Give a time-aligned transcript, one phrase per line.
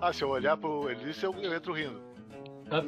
[0.00, 2.00] Ah, se eu olhar pro Elício, eu, eu entro rindo.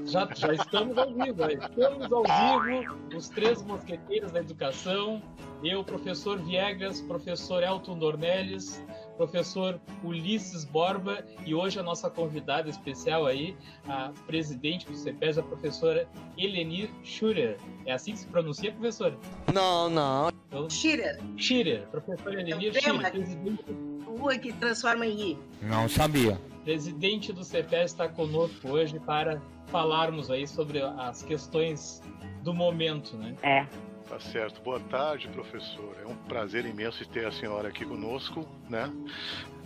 [0.05, 2.23] Já, já estamos ao vivo, estamos ao
[2.63, 5.23] vivo, os três mosqueteiros da educação,
[5.65, 8.85] eu, professor Viegas, professor Elton Dornelles,
[9.17, 13.57] professor Ulisses Borba e hoje a nossa convidada especial aí,
[13.89, 16.07] a presidente do CEPES, a professora
[16.37, 17.57] Elenir Schurer.
[17.87, 19.19] É assim que se pronuncia, professora?
[19.53, 20.31] Não, não.
[20.49, 21.19] Então, Schurer.
[21.39, 23.65] Schurer, professora Elenir Schurer, presidente...
[24.05, 25.39] Rua que transforma em I.
[25.63, 26.39] Não sabia.
[26.71, 32.01] Presidente do CEPES está conosco hoje para falarmos aí sobre as questões
[32.45, 33.35] do momento, né?
[33.43, 33.67] É.
[34.09, 34.63] Tá certo.
[34.63, 35.97] Boa tarde, professor.
[36.01, 38.89] É um prazer imenso ter a senhora aqui conosco, né?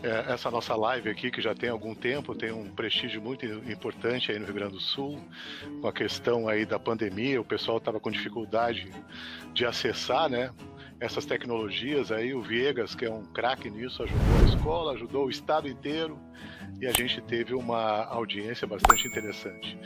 [0.03, 4.33] É, essa nossa live aqui, que já tem algum tempo, tem um prestígio muito importante
[4.33, 5.21] aí no Rio Grande do Sul,
[5.83, 8.91] com a questão aí da pandemia, o pessoal estava com dificuldade
[9.53, 10.51] de acessar, né?
[11.01, 15.31] Essas tecnologias aí, o Viegas, que é um craque nisso, ajudou a escola, ajudou o
[15.31, 16.19] estado inteiro
[16.81, 19.79] e a gente teve uma audiência bastante interessante.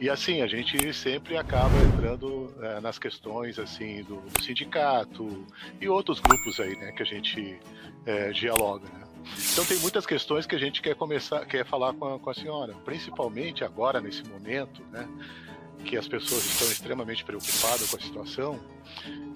[0.00, 5.44] E assim, a gente sempre acaba entrando é, nas questões assim do, do, sindicato
[5.80, 7.58] e outros grupos aí, né, que a gente
[8.06, 9.04] é, dialoga, né?
[9.52, 12.34] Então tem muitas questões que a gente quer começar, quer falar com a, com a
[12.34, 15.06] senhora, principalmente agora nesse momento, né,
[15.84, 18.60] que as pessoas estão extremamente preocupadas com a situação,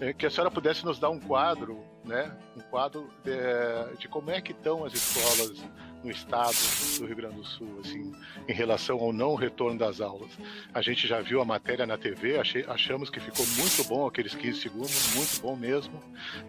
[0.01, 4.31] é, que a senhora pudesse nos dar um quadro, né, um quadro de, de como
[4.31, 5.63] é que estão as escolas
[6.03, 6.57] no estado
[6.99, 8.13] do Rio Grande do Sul, assim,
[8.49, 10.31] em relação ao não retorno das aulas.
[10.75, 14.35] A gente já viu a matéria na TV, achei, achamos que ficou muito bom aqueles
[14.35, 16.03] 15 segundos, muito bom mesmo,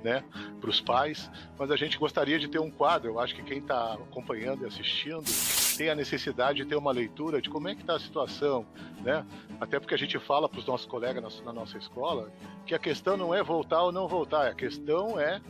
[0.04, 0.24] né,
[0.60, 3.60] para os pais, mas a gente gostaria de ter um quadro, eu acho que quem
[3.60, 5.24] está acompanhando e assistindo
[5.78, 8.66] tem a necessidade de ter uma leitura de como é que está a situação,
[9.02, 9.26] né,
[9.60, 12.32] até porque a gente fala para os nossos colegas na, na nossa escola
[12.66, 15.42] que a questão não é voltar ou não voltar, a questão é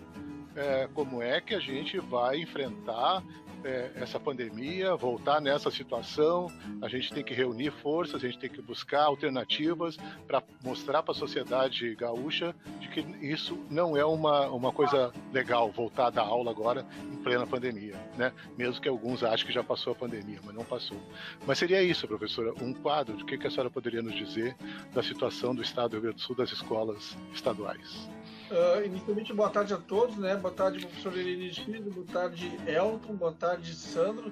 [0.55, 3.23] é, como é que a gente vai enfrentar
[3.64, 6.47] é, essa pandemia, voltar nessa situação.
[6.81, 9.97] A gente tem que reunir forças, a gente tem que buscar alternativas
[10.28, 15.72] para mostrar para a sociedade gaúcha de que isso não é uma, uma coisa legal,
[15.72, 18.31] voltar da aula agora em plena pandemia, né?
[18.57, 20.97] Mesmo que alguns achem que já passou a pandemia, mas não passou.
[21.46, 24.56] Mas seria isso, professora, um quadro de que, que a senhora poderia nos dizer
[24.94, 28.09] da situação do Estado do Rio Grande do Sul das escolas estaduais.
[28.53, 30.36] Uh, inicialmente, boa tarde a todos, né?
[30.36, 31.56] Boa tarde, professor Elenir
[31.91, 34.31] boa tarde, Elton, boa tarde, Sandro.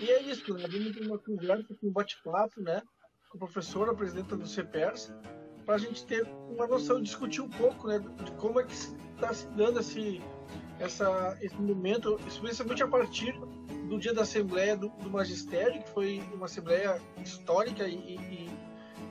[0.00, 0.66] E é isso, né?
[0.66, 2.80] Vamos ter uma conversa, um bate-papo, né?
[3.28, 5.12] Com a professora, a presidenta do CEPERS,
[5.66, 7.98] para a gente ter uma noção, discutir um pouco, né?
[7.98, 10.22] De como é que está se dando esse,
[10.78, 13.38] essa, esse momento, especialmente a partir
[13.90, 18.50] do dia da Assembleia do, do Magistério, que foi uma Assembleia histórica e, e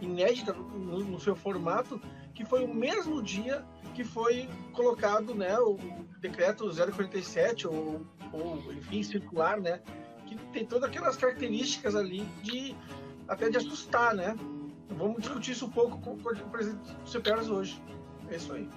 [0.02, 2.02] inédita no, no seu formato,
[2.40, 5.78] que foi o mesmo dia que foi colocado né, o
[6.22, 9.82] decreto 047, ou, ou enfim, circular, né,
[10.26, 12.74] que tem todas aquelas características ali de
[13.28, 14.38] até de assustar, né?
[14.88, 17.84] Vamos discutir isso um pouco com, com o presidente do CPERS hoje.
[18.30, 18.70] É isso aí.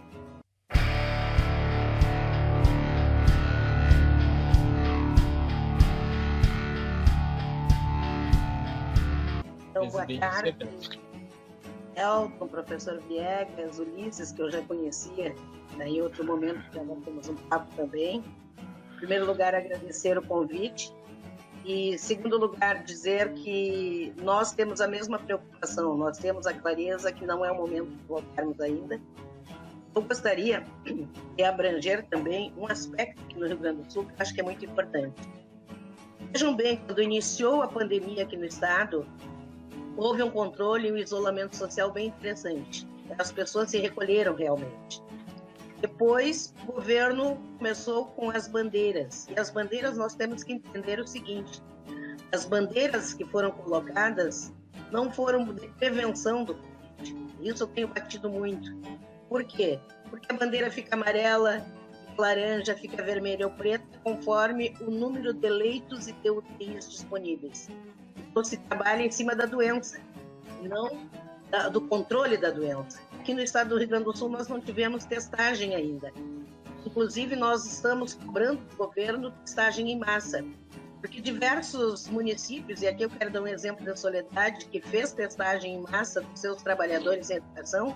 [9.70, 10.56] Então, boa tarde.
[11.96, 15.34] Elton, professor Viegas, Ulisses, que eu já conhecia,
[15.76, 18.24] né, em outro momento já temos um papo também.
[18.94, 20.92] Em primeiro lugar, agradecer o convite.
[21.64, 27.24] E, segundo lugar, dizer que nós temos a mesma preocupação, nós temos a clareza que
[27.24, 29.00] não é o momento de voltarmos ainda.
[29.94, 30.64] Eu gostaria
[31.36, 34.44] de abranger também um aspecto aqui no Rio Grande do Sul que acho que é
[34.44, 35.20] muito importante.
[36.32, 39.06] Vejam bem, quando iniciou a pandemia aqui no estado,
[39.96, 42.86] houve um controle e um isolamento social bem interessante.
[43.18, 45.02] As pessoas se recolheram realmente.
[45.80, 49.26] Depois, o governo começou com as bandeiras.
[49.28, 51.60] E as bandeiras nós temos que entender o seguinte:
[52.32, 54.52] as bandeiras que foram colocadas
[54.90, 57.26] não foram de prevenção do Covid.
[57.40, 58.72] Isso eu tenho batido muito.
[59.28, 59.80] Por quê?
[60.08, 61.66] Porque a bandeira fica amarela,
[62.16, 67.68] laranja, fica vermelha ou preta, conforme o número de leitos e de UTIs disponíveis
[68.32, 70.00] então se trabalha em cima da doença,
[70.62, 71.06] não
[71.50, 72.98] da, do controle da doença.
[73.20, 76.10] Aqui no estado do Rio Grande do Sul nós não tivemos testagem ainda.
[76.84, 80.42] Inclusive nós estamos cobrando do governo testagem em massa,
[81.00, 85.74] porque diversos municípios, e aqui eu quero dar um exemplo da Soledade, que fez testagem
[85.74, 87.94] em massa dos seus trabalhadores em educação,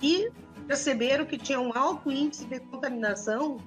[0.00, 0.30] e
[0.66, 3.58] perceberam que tinha um alto índice de contaminação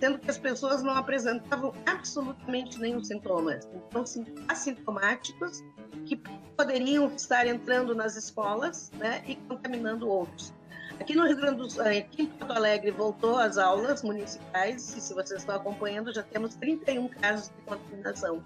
[0.00, 3.60] sendo que as pessoas não apresentavam absolutamente nenhum sintoma.
[3.88, 4.02] Então,
[4.48, 5.62] assintomáticos
[6.06, 6.16] que
[6.56, 10.52] poderiam estar entrando nas escolas né, e contaminando outros.
[10.98, 15.00] Aqui no Rio Grande do Sul, aqui em Porto Alegre, voltou às aulas municipais, e
[15.00, 18.42] se vocês estão acompanhando, já temos 31 casos de contaminação.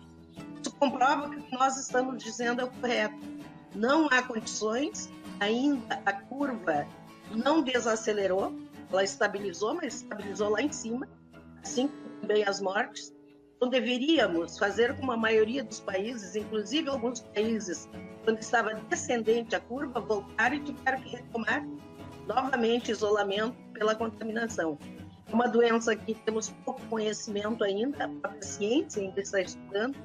[0.62, 3.16] Isso comprova que o que nós estamos dizendo é o correto.
[3.74, 5.10] Não há condições,
[5.40, 6.86] ainda a curva
[7.34, 8.54] não desacelerou,
[8.90, 11.08] ela estabilizou, mas estabilizou lá em cima,
[11.64, 11.90] assim
[12.20, 13.12] também as mortes.
[13.56, 17.88] Então, deveríamos fazer como a maioria dos países, inclusive alguns países,
[18.22, 21.66] quando estava descendente a curva, voltar e tiveram que retomar
[22.26, 24.78] novamente isolamento pela contaminação.
[25.26, 29.96] É uma doença que temos pouco conhecimento ainda, a ciência ainda está estudando,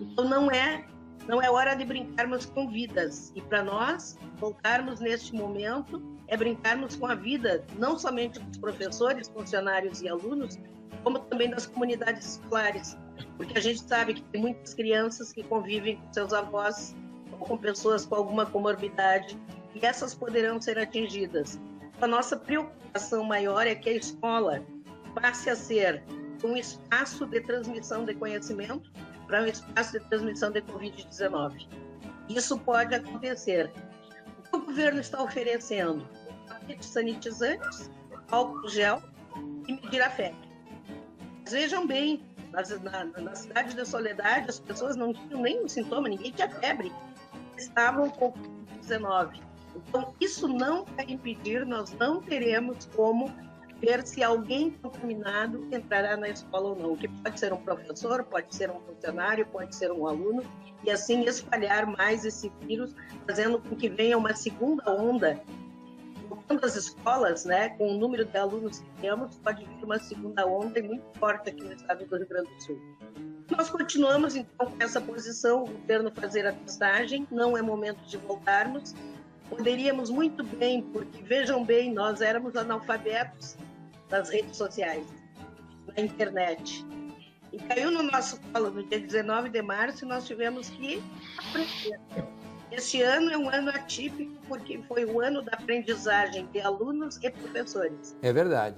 [0.00, 0.84] então não é
[1.28, 3.32] não é hora de brincarmos com vidas.
[3.36, 9.28] E para nós, voltarmos neste momento é brincarmos com a vida, não somente dos professores,
[9.28, 10.58] funcionários e alunos,
[11.02, 12.96] como também das comunidades escolares.
[13.36, 16.94] Porque a gente sabe que tem muitas crianças que convivem com seus avós
[17.32, 19.36] ou com pessoas com alguma comorbidade
[19.74, 21.60] e essas poderão ser atingidas.
[22.00, 24.64] A nossa preocupação maior é que a escola
[25.20, 26.02] passe a ser
[26.44, 28.90] um espaço de transmissão de conhecimento
[29.26, 31.66] para um espaço de transmissão de Covid-19.
[32.28, 33.70] Isso pode acontecer.
[34.38, 36.06] O que o governo está oferecendo?
[36.80, 37.90] Sanitizantes,
[38.30, 39.02] álcool gel
[39.66, 40.48] e medir a febre.
[41.42, 42.22] Mas vejam bem,
[42.52, 46.92] na, na, cidade da Soledade, as pessoas não tinham nenhum sintoma, ninguém tinha febre.
[47.56, 49.40] Estavam com Covid-19.
[49.76, 53.32] Então, isso não vai impedir, nós não teremos como
[53.80, 58.54] ver se alguém contaminado entrará na escola ou não, que pode ser um professor, pode
[58.54, 60.42] ser um funcionário, pode ser um aluno,
[60.84, 62.94] e assim espalhar mais esse vírus,
[63.26, 65.40] fazendo com que venha uma segunda onda.
[66.30, 70.46] Voltando às escolas, né, com o número de alunos que temos, pode vir uma segunda
[70.46, 72.80] onda muito forte aqui no estado do Rio Grande do Sul.
[73.50, 78.16] Nós continuamos, então, com essa posição, o governo fazer a testagem, não é momento de
[78.16, 78.94] voltarmos,
[79.50, 83.56] Poderíamos muito bem, porque vejam bem, nós éramos analfabetos
[84.08, 85.04] nas redes sociais,
[85.88, 86.86] na internet.
[87.52, 91.02] E caiu no nosso colo no dia 19 de março e nós tivemos que
[91.36, 92.29] aprender.
[92.70, 97.30] Este ano é um ano atípico porque foi o ano da aprendizagem de alunos e
[97.30, 98.16] professores.
[98.22, 98.76] É verdade.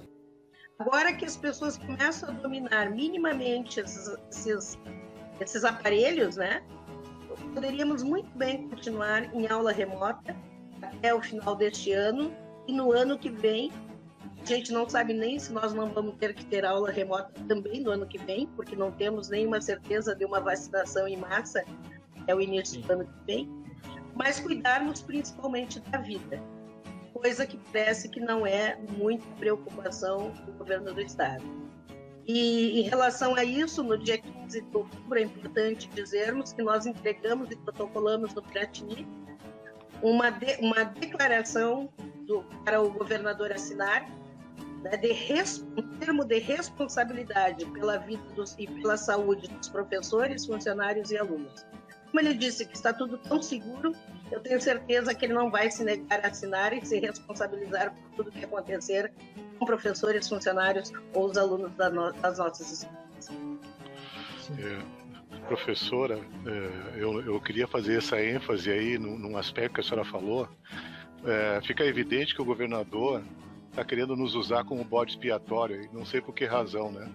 [0.79, 4.79] Agora que as pessoas começam a dominar minimamente esses, esses,
[5.39, 6.63] esses aparelhos, né?
[7.53, 10.35] Poderíamos muito bem continuar em aula remota
[10.81, 12.35] até o final deste ano
[12.67, 13.71] e no ano que vem
[14.41, 17.79] a gente não sabe nem se nós não vamos ter que ter aula remota também
[17.79, 21.63] no ano que vem, porque não temos nenhuma certeza de uma vacinação em massa
[22.27, 22.81] é o início Sim.
[22.81, 23.62] do ano que vem,
[24.15, 26.41] mas cuidarmos principalmente da vida,
[27.13, 31.43] coisa que parece que não é muita preocupação do governo do estado.
[32.25, 36.85] E em relação a isso, no dia 15 de outubro, é importante dizermos que nós
[36.85, 39.07] entregamos e protocolamos no Piratini
[40.01, 41.89] uma, de, uma declaração
[42.25, 44.09] do, para o governador assinar
[44.83, 45.13] né, de
[45.77, 51.65] um termo de responsabilidade pela vida dos, e pela saúde dos professores, funcionários e alunos.
[52.13, 53.91] Como ele disse que está tudo tão seguro,
[54.31, 58.11] eu tenho certeza que ele não vai se negar a assinar e se responsabilizar por
[58.17, 59.11] tudo que acontecer
[59.57, 63.31] com professores, funcionários ou os alunos da no, das nossas escolas.
[64.59, 65.03] É
[65.47, 70.47] professora, é, eu, eu queria fazer essa ênfase aí num, aspecto que a senhora falou.
[71.25, 73.23] É, fica evidente que o governador
[73.71, 77.11] está querendo nos usar como bode expiatório, e não sei por que razão, né?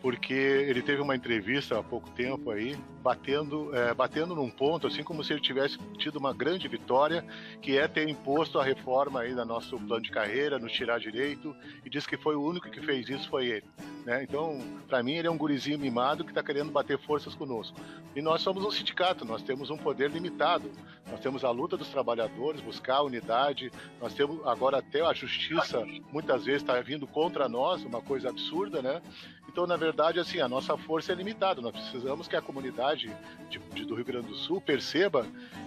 [0.00, 5.02] Porque ele teve uma entrevista há pouco tempo aí, batendo, é, batendo num ponto, assim
[5.02, 7.24] como se ele tivesse tido uma grande vitória,
[7.60, 11.54] que é ter imposto a reforma aí da nosso plano de carreira, nos tirar direito,
[11.84, 13.66] e diz que foi o único que fez isso, foi ele.
[14.04, 14.22] Né?
[14.22, 14.58] Então,
[14.88, 17.78] para mim, ele é um gurizinho mimado que está querendo bater forças conosco.
[18.16, 20.70] E nós somos um sindicato, nós temos um poder limitado.
[21.10, 25.84] Nós temos a luta dos trabalhadores, buscar a unidade, nós temos agora até a justiça,
[26.12, 29.02] muitas vezes está vindo contra nós, uma coisa absurda, né?
[29.48, 31.60] Então, na verdade, assim, a nossa força é limitada.
[31.60, 33.14] Nós precisamos que a comunidade
[33.48, 35.26] de, de, do Rio Grande do Sul perceba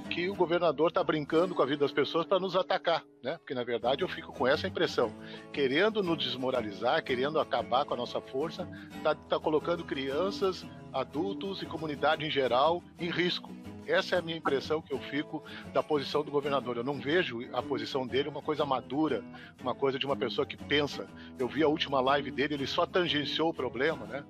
[0.10, 3.38] que o governador está brincando com a vida das pessoas para nos atacar, né?
[3.38, 5.14] Porque, na verdade, eu fico com essa impressão.
[5.52, 11.66] Querendo nos desmoralizar, querendo acabar com a nossa força, está tá colocando crianças, adultos e
[11.66, 13.52] comunidade em geral em risco.
[13.88, 16.78] Essa é a minha impressão que eu fico da posição do governador.
[16.78, 19.24] Eu não vejo a posição dele uma coisa madura,
[19.62, 21.08] uma coisa de uma pessoa que pensa.
[21.38, 24.24] Eu vi a última live dele, ele só tangenciou o problema, né?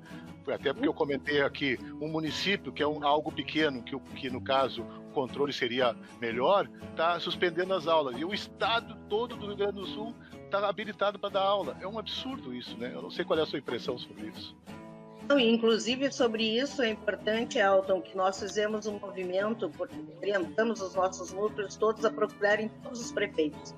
[0.52, 4.42] Até porque eu comentei aqui, um município que é um, algo pequeno, que, que no
[4.42, 8.18] caso o controle seria melhor, está suspendendo as aulas.
[8.18, 11.78] E o estado todo do Rio Grande do Sul está habilitado para dar aula.
[11.80, 12.92] É um absurdo isso, né?
[12.94, 14.56] Eu não sei qual é a sua impressão sobre isso.
[15.32, 21.32] Inclusive, sobre isso é importante, Elton, que nós fizemos um movimento, porque orientamos os nossos
[21.32, 23.74] núcleos todos a procurarem todos os prefeitos.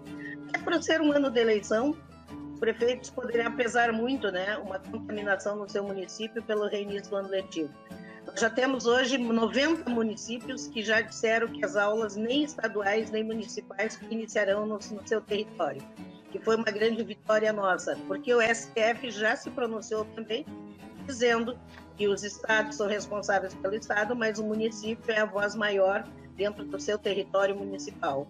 [0.54, 1.96] É para ser um ano de eleição,
[2.54, 7.30] os prefeitos poderiam pesar muito, né, uma contaminação no seu município pelo reinício do ano
[7.30, 7.74] letivo.
[8.38, 14.00] Já temos hoje 90 municípios que já disseram que as aulas nem estaduais nem municipais
[14.10, 15.82] iniciarão no, no seu território,
[16.32, 20.46] que foi uma grande vitória nossa, porque o STF já se pronunciou também
[21.06, 21.58] dizendo
[21.96, 26.66] que os estados são responsáveis pelo estado, mas o município é a voz maior dentro
[26.66, 28.28] do seu território municipal.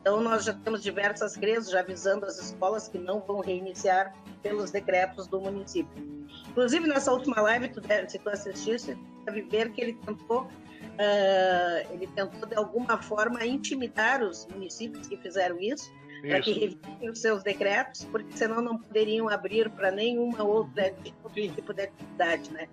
[0.00, 4.70] Então, nós já temos diversas greves já avisando as escolas que não vão reiniciar pelos
[4.70, 6.08] decretos do município.
[6.50, 12.06] Inclusive, nessa última live, tu, se tu assistisse, deve ver que ele tentou, uh, ele
[12.08, 17.42] tentou, de alguma forma, intimidar os municípios que fizeram isso, para que revisem os seus
[17.42, 22.68] decretos, porque senão não poderiam abrir para nenhuma outra tipo de atividade, né?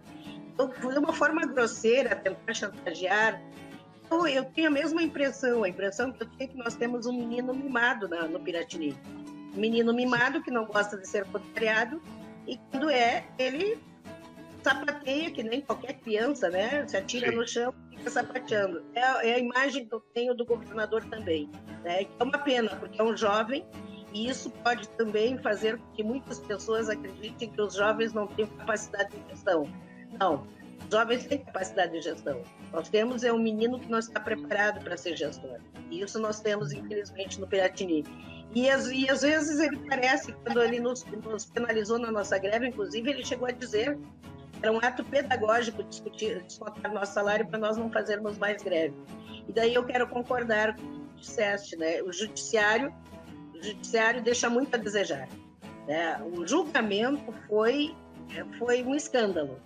[0.53, 3.41] Então, foi uma forma grosseira tentar chantagear.
[4.05, 7.05] Então, eu tenho a mesma impressão, a impressão que eu tenho é que nós temos
[7.05, 8.97] um menino mimado na, no Piratini.
[9.53, 12.01] Um menino mimado que não gosta de ser contrariado
[12.47, 13.77] e quando é, ele
[14.65, 16.87] sapateia que nem qualquer criança, né?
[16.87, 17.35] Se atira Sim.
[17.35, 18.83] no chão fica sapateando.
[18.95, 21.49] É, é, a imagem que eu tenho do governador também.
[21.83, 22.07] Né?
[22.19, 23.63] É uma pena, porque é um jovem
[24.11, 28.47] e isso pode também fazer com que muitas pessoas acreditem que os jovens não têm
[28.47, 29.69] capacidade de gestão.
[30.19, 30.47] Não,
[30.83, 32.41] os jovens têm capacidade de gestão.
[32.71, 35.59] Nós temos é um menino que não está preparado para ser gestor.
[35.91, 38.03] E isso nós temos, infelizmente, no Piratini.
[38.53, 42.67] E, as, e às vezes ele parece, quando ele nos, nos penalizou na nossa greve,
[42.67, 43.97] inclusive, ele chegou a dizer
[44.61, 48.95] era um ato pedagógico discutir, descontar nosso salário para nós não fazermos mais greve.
[49.47, 52.01] E daí eu quero concordar com o que disseste, né?
[52.01, 52.93] O judiciário,
[53.53, 55.27] o judiciário deixa muito a desejar.
[55.87, 56.19] Né?
[56.33, 57.95] O julgamento foi,
[58.57, 59.59] foi um escândalo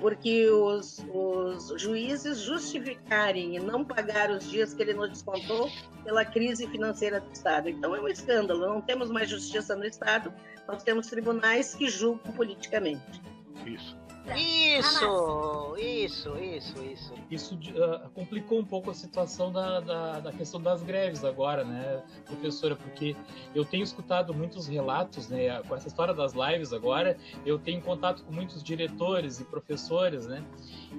[0.00, 5.70] porque os, os juízes justificarem e não pagar os dias que ele nos descontou
[6.04, 7.68] pela crise financeira do Estado.
[7.68, 10.32] Então é um escândalo, não temos mais justiça no Estado,
[10.68, 13.22] nós temos tribunais que julgam politicamente.
[13.64, 13.96] Isso.
[14.34, 17.14] Isso, isso, isso, isso.
[17.30, 22.02] Isso uh, complicou um pouco a situação da, da, da, questão das greves agora, né,
[22.24, 22.76] professora?
[22.76, 23.14] Porque
[23.54, 28.24] eu tenho escutado muitos relatos, né, com essa história das lives agora, eu tenho contato
[28.24, 30.44] com muitos diretores e professores, né,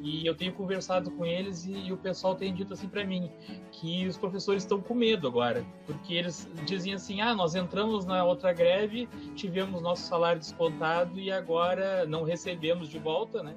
[0.03, 3.31] e eu tenho conversado com eles e, e o pessoal tem dito assim para mim
[3.71, 8.23] que os professores estão com medo agora, porque eles diziam assim: ah, nós entramos na
[8.23, 13.55] outra greve, tivemos nosso salário descontado e agora não recebemos de volta, né?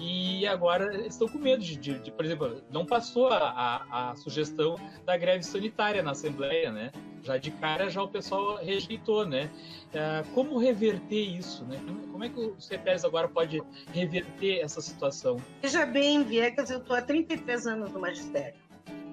[0.00, 4.16] E agora estão com medo de, de, de por exemplo, não passou a, a, a,
[4.16, 6.92] sugestão da greve sanitária na Assembleia, né?
[7.22, 9.50] Já de cara já o pessoal rejeitou, né?
[9.92, 11.80] É, como reverter isso, né?
[12.12, 13.60] Como é que o CETES agora pode
[13.92, 15.36] reverter essa situação?
[15.60, 18.54] Veja bem, Viegas, eu estou há 33 anos no magistério.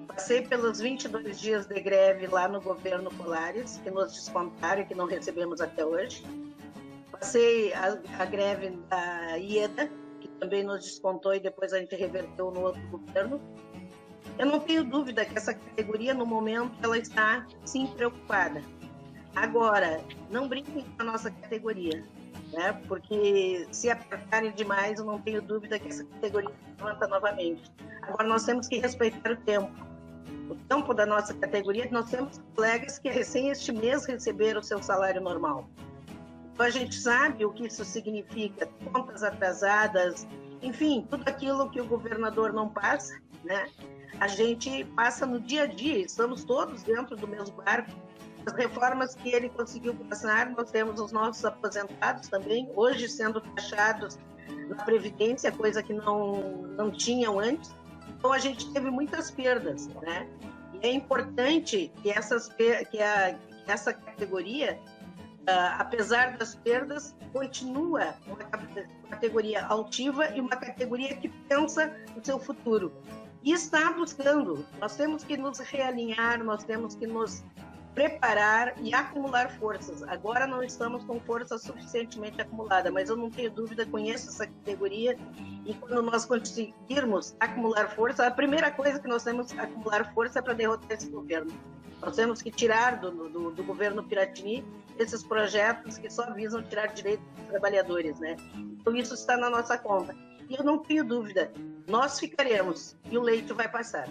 [0.06, 4.94] Passei pelos 22 dias de greve lá no governo Polares, que nos descontaram e que
[4.94, 6.24] não recebemos até hoje.
[7.18, 9.90] Passei a, a greve da IEDA,
[10.38, 13.40] também nos descontou e depois a gente reverteu no outro governo.
[14.38, 18.62] Eu não tenho dúvida que essa categoria, no momento, ela está sim preocupada.
[19.34, 22.04] Agora, não brinquem com a nossa categoria,
[22.52, 22.72] né?
[22.86, 27.70] porque se apertarem demais, eu não tenho dúvida que essa categoria levanta novamente.
[28.02, 29.70] Agora, nós temos que respeitar o tempo.
[30.50, 34.82] O tempo da nossa categoria, nós temos colegas que recém este mês receberam o seu
[34.82, 35.68] salário normal.
[36.56, 40.26] Então, a gente sabe o que isso significa, contas atrasadas,
[40.62, 43.68] enfim, tudo aquilo que o governador não passa, né?
[44.18, 47.90] A gente passa no dia a dia, estamos todos dentro do mesmo barco.
[48.46, 54.18] As reformas que ele conseguiu passar, nós temos os nossos aposentados também, hoje sendo taxados
[54.70, 57.70] na Previdência, coisa que não, não tinham antes.
[58.18, 60.26] Então, a gente teve muitas perdas, né?
[60.72, 62.72] E é importante que, essas, que,
[63.02, 64.80] a, que essa categoria
[65.46, 68.36] Uh, apesar das perdas, continua uma
[69.08, 72.92] categoria altiva e uma categoria que pensa no seu futuro.
[73.44, 74.66] E está buscando.
[74.80, 77.44] Nós temos que nos realinhar, nós temos que nos
[77.96, 80.02] preparar e acumular forças.
[80.02, 85.16] Agora não estamos com força suficientemente acumulada, mas eu não tenho dúvida, conheço essa categoria
[85.64, 90.40] e quando nós conseguirmos acumular força, a primeira coisa que nós temos que acumular força
[90.40, 91.50] é para derrotar esse governo.
[92.00, 94.64] Nós temos que tirar do, do, do, governo Piratini
[94.98, 98.36] esses projetos que só visam tirar direitos dos trabalhadores, né?
[98.54, 100.14] Então isso está na nossa conta.
[100.48, 101.52] E eu não tenho dúvida,
[101.88, 104.08] nós ficaremos e o leite vai passar.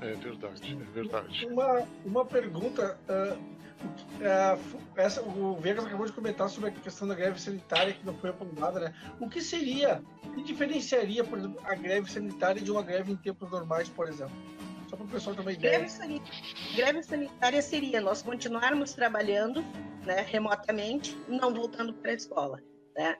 [0.00, 1.46] É verdade, é verdade.
[1.46, 7.14] Uma, uma pergunta, uh, uh, essa, o Vegas acabou de comentar sobre a questão da
[7.14, 8.94] greve sanitária que não foi aprovada, né?
[9.20, 13.16] O que seria, o que diferenciaria, por exemplo, a greve sanitária de uma greve em
[13.16, 14.34] tempos normais, por exemplo?
[14.92, 15.78] Só para o pessoal ter uma ideia.
[15.78, 16.42] Greve sanitária,
[16.76, 19.64] greve sanitária seria nós continuarmos trabalhando
[20.04, 22.60] né, remotamente, não voltando para a escola.
[22.94, 23.16] Né?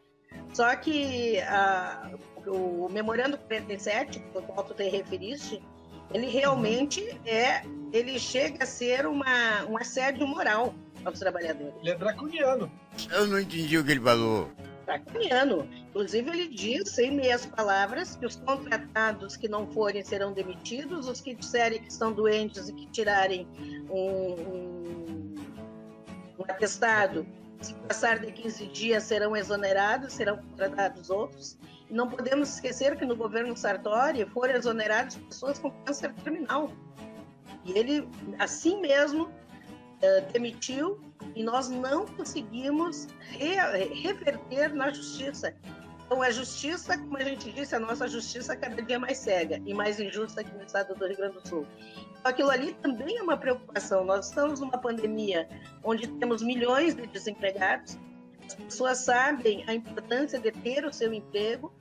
[0.53, 2.13] Só que a,
[2.47, 5.63] o memorando 47, ao qual tu te referiste,
[6.13, 10.75] ele realmente é, ele chega a ser uma, um assédio moral
[11.07, 11.75] aos trabalhadores.
[11.81, 12.71] Ele é draconiano.
[13.11, 14.51] Eu não entendi o que ele falou.
[14.99, 15.69] Draconiano.
[15.89, 21.21] Inclusive, ele diz, em meias palavras, que os contratados que não forem serão demitidos, os
[21.21, 23.47] que disserem que estão doentes e que tirarem
[23.91, 25.35] um, um,
[26.39, 27.27] um atestado,
[27.61, 31.59] se passar de 15 dias, serão exonerados, serão contratados outros.
[31.89, 36.71] E não podemos esquecer que no governo Sartori foram exonerados pessoas com câncer terminal.
[37.65, 38.09] E ele,
[38.39, 39.31] assim mesmo,
[40.33, 41.01] demitiu
[41.35, 43.57] e nós não conseguimos re
[43.95, 45.55] reverter na justiça.
[46.05, 49.73] Então, a justiça, como a gente disse, a nossa justiça cada dia mais cega e
[49.73, 51.67] mais injusta aqui no estado do Rio Grande do Sul.
[52.21, 54.05] Então, aquilo ali também é uma preocupação.
[54.05, 55.49] Nós estamos numa pandemia
[55.83, 57.99] onde temos milhões de desempregados,
[58.47, 61.73] as pessoas sabem a importância de ter o seu emprego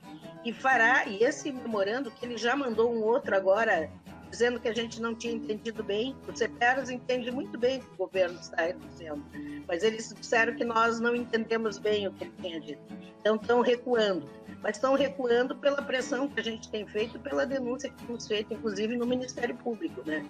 [0.44, 3.90] e fará, e esse memorando, que ele já mandou um outro agora
[4.32, 6.16] dizendo que a gente não tinha entendido bem.
[6.26, 9.22] O CEPERAS entende muito bem o que o governo está dizendo,
[9.68, 12.82] mas eles disseram que nós não entendemos bem o que ele tinha dito.
[13.20, 14.26] Então estão recuando,
[14.62, 18.54] mas estão recuando pela pressão que a gente tem feito, pela denúncia que temos feito,
[18.54, 20.24] inclusive no Ministério Público, né?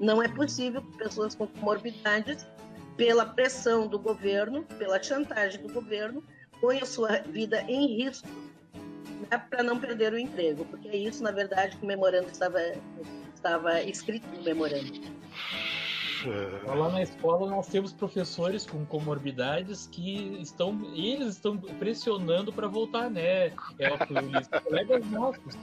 [0.00, 2.46] Não é possível que pessoas com comorbidades,
[2.96, 6.24] pela pressão do governo, pela chantagem do governo,
[6.60, 8.28] ponham sua vida em risco
[9.30, 12.58] né, para não perder o emprego, porque é isso, na verdade, que o memorando estava
[13.42, 14.92] estava escrito no memorando.
[16.24, 16.72] É.
[16.72, 23.10] Lá na escola nós temos professores com comorbidades que estão, eles estão pressionando para voltar,
[23.10, 23.48] né?
[23.78, 23.98] É o
[24.62, 25.58] colegas nossos.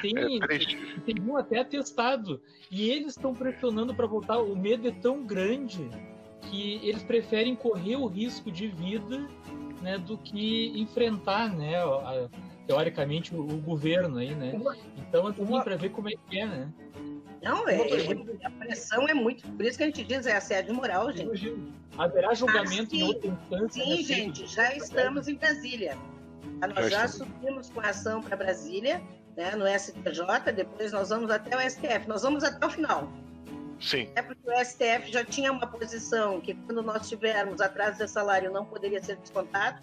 [0.00, 2.40] tem, é tem um até atestado.
[2.70, 4.38] E eles estão pressionando para voltar.
[4.38, 5.90] O medo é tão grande
[6.42, 9.28] que eles preferem correr o risco de vida
[9.82, 12.28] né, do que enfrentar né, a,
[12.66, 14.52] teoricamente, o, o governo aí, né?
[14.96, 16.72] Então, assim, para ver como é que é, né?
[17.42, 19.46] Não, é, é, a pressão é muito.
[19.52, 21.54] Por isso que a gente diz é assédio moral, gente.
[21.98, 23.84] Haverá julgamento ah, em outra instância?
[23.84, 25.96] Sim, gente, já estamos em Brasília.
[26.62, 29.02] Ah, nós já subimos com a ação para Brasília,
[29.36, 32.08] né, no STJ, depois nós vamos até o STF.
[32.08, 33.12] Nós vamos até o final.
[33.78, 34.08] Sim.
[34.14, 38.50] É porque o STF já tinha uma posição que, quando nós tivermos atraso de salário,
[38.50, 39.80] não poderia ser descontado.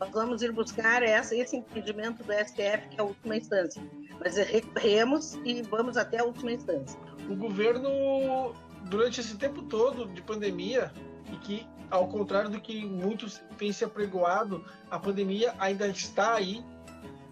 [0.00, 3.82] Nós vamos ir buscar essa, esse entendimento do STF, que é a última instância.
[4.18, 6.98] Mas recorremos e vamos até a última instância.
[7.28, 8.54] O governo,
[8.84, 10.92] durante esse tempo todo de pandemia,
[11.32, 16.64] e que, ao contrário do que muitos têm se apregoado, a pandemia ainda está aí,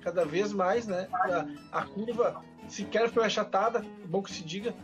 [0.00, 1.08] cada vez mais, né?
[1.12, 4.74] A, a curva sequer foi achatada, é bom que se diga.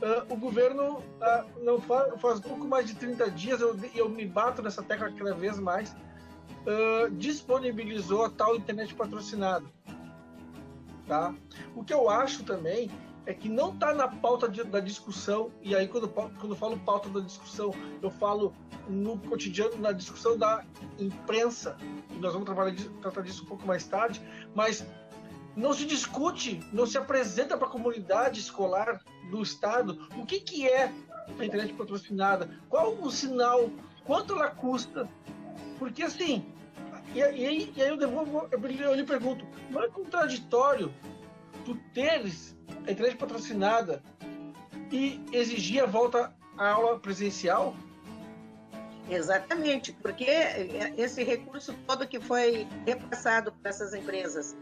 [0.00, 4.24] Uh, o governo, uh, não faz, faz pouco mais de 30 dias, eu, eu me
[4.26, 5.94] bato nessa tecla cada vez mais,
[6.66, 9.66] uh, disponibilizou a tal internet patrocinada.
[11.06, 11.34] Tá?
[11.74, 12.90] O que eu acho também
[13.26, 16.76] é que não está na pauta de, da discussão, e aí quando, quando eu falo
[16.78, 18.52] pauta da discussão, eu falo
[18.88, 20.64] no cotidiano, na discussão da
[20.98, 21.76] imprensa,
[22.10, 24.20] e nós vamos trabalhar, tratar disso um pouco mais tarde,
[24.54, 24.84] mas
[25.54, 30.66] não se discute, não se apresenta para a comunidade escolar do Estado o que, que
[30.66, 30.92] é
[31.38, 33.70] a internet patrocinada, qual o sinal,
[34.04, 35.08] quanto ela custa,
[35.78, 36.44] porque assim,
[37.14, 40.92] e, aí, e aí eu, devolvo, eu lhe pergunto, não é contraditório
[41.64, 44.02] tu teres a internet patrocinada
[44.90, 47.74] e exigir a volta à aula presencial?
[49.10, 50.26] Exatamente, porque
[50.96, 54.56] esse recurso todo que foi repassado para essas empresas,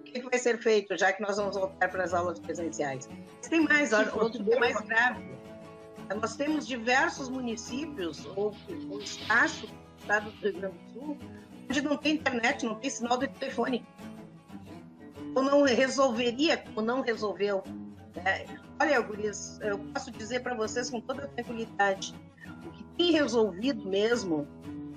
[0.00, 3.08] o que vai ser feito, já que nós vamos voltar para as aulas presenciais?
[3.48, 5.32] Tem mais, outro que é mais grave.
[6.20, 8.54] Nós temos diversos municípios ou,
[8.90, 11.18] ou espaços estado do Rio Grande do Sul,
[11.70, 13.86] onde não tem internet, não tem sinal de telefone.
[15.34, 17.62] Ou não resolveria, ou não resolveu.
[18.24, 18.44] É,
[18.80, 22.14] olha, Guris, eu posso dizer para vocês com toda tranquilidade,
[22.66, 24.46] o que tem resolvido mesmo,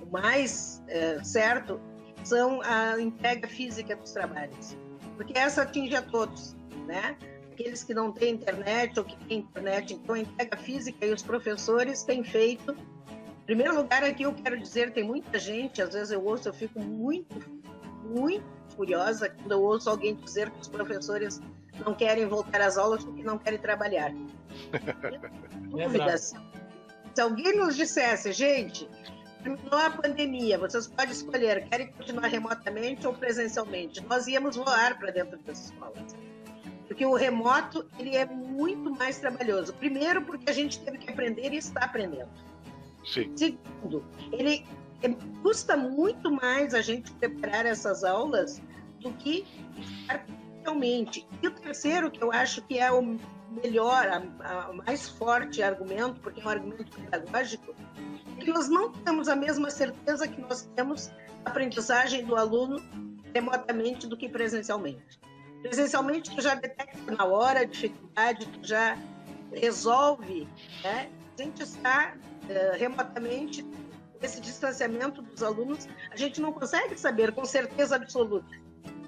[0.01, 1.79] o mais é, certo,
[2.23, 4.75] são a entrega física dos trabalhos.
[5.15, 7.15] Porque essa atinge a todos, né?
[7.53, 11.23] Aqueles que não têm internet ou que têm internet, então a entrega física e os
[11.23, 12.75] professores têm feito
[13.45, 16.79] primeiro lugar, aqui eu quero dizer, tem muita gente, às vezes eu ouço, eu fico
[16.79, 17.35] muito,
[18.03, 21.41] muito furiosa quando eu ouço alguém dizer que os professores
[21.85, 24.11] não querem voltar às aulas porque não querem trabalhar.
[25.69, 26.33] Dúvidas.
[27.13, 28.89] Se alguém nos dissesse, gente,
[29.41, 35.11] terminou a pandemia, vocês podem escolher, querem continuar remotamente ou presencialmente, nós íamos voar para
[35.11, 36.15] dentro das escolas.
[36.87, 39.73] Porque o remoto, ele é muito mais trabalhoso.
[39.73, 42.29] Primeiro porque a gente teve que aprender e está aprendendo.
[43.05, 43.31] Sim.
[43.35, 44.65] Segundo, ele
[45.01, 45.09] é,
[45.41, 48.61] custa muito mais a gente preparar essas aulas
[48.99, 49.45] do que
[50.63, 51.27] realmente.
[51.41, 53.17] E o terceiro, que eu acho que é o
[53.63, 57.75] melhor, a mais forte argumento, porque é um argumento pedagógico,
[58.37, 61.11] é que nós não temos a mesma certeza que nós temos
[61.45, 62.81] aprendizagem do aluno
[63.33, 65.19] remotamente do que presencialmente.
[65.61, 68.97] Presencialmente, tu já detecta na hora a dificuldade, tu já
[69.53, 70.47] resolve,
[70.83, 71.09] né?
[71.37, 72.15] A gente está
[72.49, 73.65] uh, remotamente,
[74.21, 78.49] esse distanciamento dos alunos, a gente não consegue saber com certeza absoluta,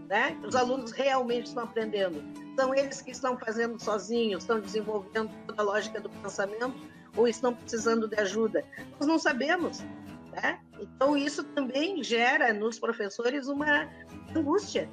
[0.08, 0.38] né?
[0.46, 2.24] Os alunos realmente estão aprendendo.
[2.60, 6.76] São eles que estão fazendo sozinhos, estão desenvolvendo toda a lógica do pensamento
[7.16, 8.64] ou estão precisando de ajuda.
[9.00, 9.84] Nós não sabemos,
[10.32, 10.60] né?
[10.80, 13.90] Então isso também gera nos professores uma
[14.36, 14.90] angústia,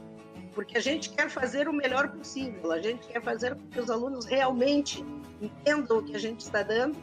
[0.55, 3.91] porque a gente quer fazer o melhor possível, a gente quer fazer com que os
[3.91, 5.05] alunos realmente
[5.41, 6.97] entendam o que a gente está dando,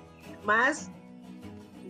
[0.43, 0.89] mas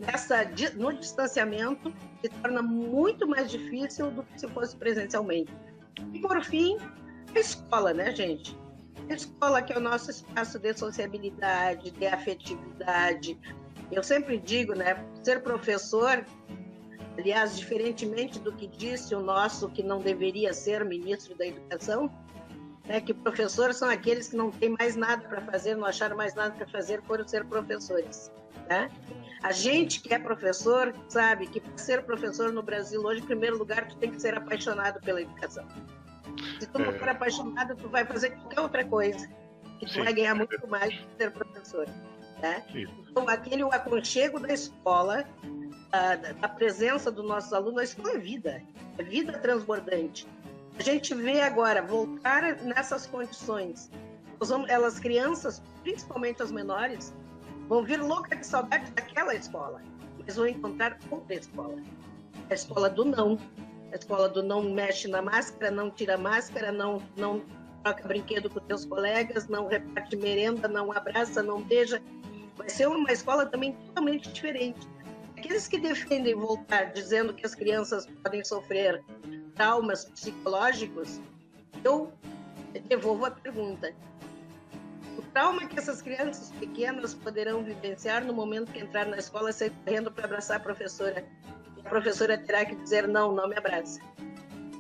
[0.06, 5.54] nessa, no distanciamento se torna muito mais difícil do que se fosse presencialmente.
[6.14, 6.78] E por fim,
[7.36, 8.58] a escola, né, gente?
[9.10, 13.40] A escola que é o nosso espaço de sociabilidade, de afetividade.
[13.92, 16.26] Eu sempre digo, né, ser professor
[17.18, 22.12] Aliás, diferentemente do que disse o nosso, que não deveria ser ministro da Educação,
[22.86, 26.34] né, que professores são aqueles que não têm mais nada para fazer, não acharam mais
[26.34, 28.32] nada para fazer, foram ser professores.
[28.70, 28.90] Né?
[29.44, 33.58] A gente que é professor sabe que para ser professor no Brasil hoje, em primeiro
[33.58, 35.66] lugar, tu tem que ser apaixonado pela educação.
[36.60, 37.00] Se tu não é...
[37.00, 39.28] for apaixonado, tu vai fazer qualquer outra coisa,
[39.80, 40.04] que tu Sim.
[40.04, 41.88] vai ganhar muito mais do que ser professor.
[42.40, 42.64] Né?
[43.10, 45.26] Então, aquele o aconchego da escola
[45.92, 48.64] da, da presença dos nossos alunos, isso é vida,
[48.98, 50.28] é vida transbordante.
[50.80, 53.92] A gente vê agora voltar nessas condições.
[54.68, 57.14] Elas, crianças, principalmente as menores,
[57.72, 59.82] vão vir louca de saudade daquela escola,
[60.20, 61.78] mas vão encontrar outra escola.
[62.50, 63.40] A escola do não.
[63.94, 67.42] A escola do não mexe na máscara, não tira máscara, não, não
[67.82, 72.04] troca brinquedo com teus colegas, não reparte merenda, não abraça, não beija.
[72.58, 74.86] Vai ser uma escola também totalmente diferente.
[75.38, 79.02] Aqueles que defendem voltar dizendo que as crianças podem sofrer
[79.56, 81.22] traumas psicológicos,
[81.86, 82.12] eu
[82.90, 83.96] devolvo a pergunta.
[85.18, 89.72] O trauma que essas crianças pequenas poderão vivenciar no momento que entrar na escola, sair
[89.86, 91.26] correndo para abraçar a professora.
[91.78, 94.00] E a professora terá que dizer: não, não me abraça.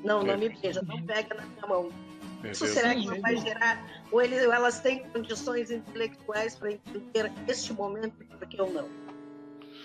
[0.04, 1.89] Não, não me beija, não pega na minha mão.
[2.44, 3.80] Isso será que não vai gerar?
[4.12, 9.01] Ou elas têm condições intelectuais para entender este momento, porque eu não?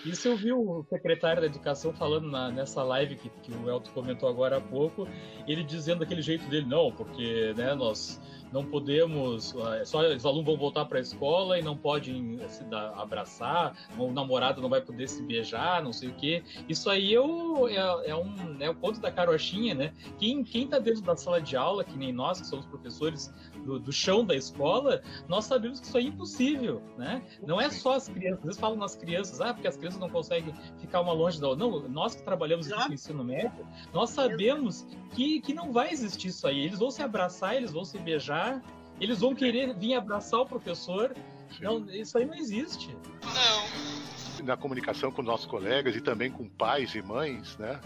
[0.04, 3.90] Isso eu vi o secretário da Educação falando na, nessa live que, que o Elton
[3.92, 5.08] comentou agora há pouco,
[5.46, 8.20] ele dizendo daquele jeito dele, não, porque né, nós
[8.52, 12.64] não podemos, ah, só os alunos vão voltar para a escola e não podem se
[12.64, 16.42] dar, abraçar, o namorado não vai poder se beijar, não sei o quê.
[16.68, 19.92] Isso aí é, o, é, é um é o ponto da carochinha, né?
[20.18, 23.32] Quem, quem tá dentro da sala de aula, que nem nós, que somos professores
[23.66, 27.22] do, do chão da escola, nós sabemos que isso é impossível, né?
[27.44, 30.54] Não é só as crianças, eles falam nas crianças, ah, porque as crianças não conseguem
[30.78, 31.66] ficar uma longe da outra.
[31.66, 36.46] Não, nós que trabalhamos no ensino médio, nós sabemos que, que não vai existir isso
[36.46, 36.60] aí.
[36.60, 38.62] Eles vão se abraçar, eles vão se beijar,
[39.00, 41.14] eles vão querer vir abraçar o professor.
[41.60, 42.96] Não, isso aí não existe.
[43.22, 43.95] Não.
[44.44, 47.80] Na comunicação com nossos colegas e também com pais e mães, né?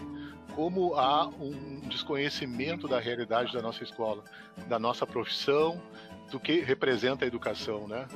[0.55, 4.23] como há um desconhecimento da realidade da nossa escola,
[4.67, 5.81] da nossa profissão,
[6.29, 8.07] do que representa a educação, né?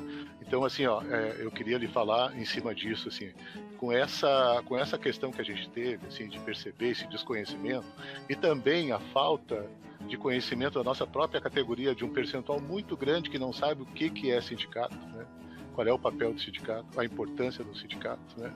[0.42, 3.34] Então, assim, ó, é, eu queria lhe falar em cima disso, assim,
[3.78, 7.86] com essa, com essa questão que a gente teve, assim, de perceber esse desconhecimento
[8.30, 9.66] e também a falta
[10.08, 13.86] de conhecimento da nossa própria categoria de um percentual muito grande que não sabe o
[13.86, 15.26] que que é sindicato, né?
[15.76, 18.40] Qual é o papel do sindicato, a importância do sindicato.
[18.40, 18.52] Né?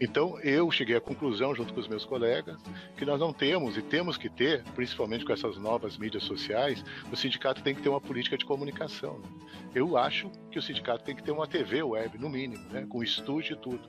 [0.00, 2.60] Então, eu cheguei à conclusão, junto com os meus colegas,
[2.96, 7.16] que nós não temos e temos que ter, principalmente com essas novas mídias sociais, o
[7.16, 9.20] sindicato tem que ter uma política de comunicação.
[9.20, 9.28] Né?
[9.76, 12.84] Eu acho que o sindicato tem que ter uma TV web, no mínimo, né?
[12.88, 13.88] com estúdio e tudo,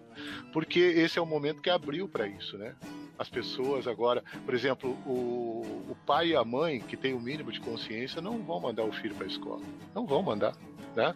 [0.54, 2.58] porque esse é o momento que abriu para isso.
[2.58, 2.76] Né?
[3.18, 7.52] As pessoas agora, por exemplo, o, o pai e a mãe que tem o mínimo
[7.52, 9.64] de consciência não vão mandar o filho para a escola,
[9.96, 10.56] não vão mandar,
[10.96, 11.16] né?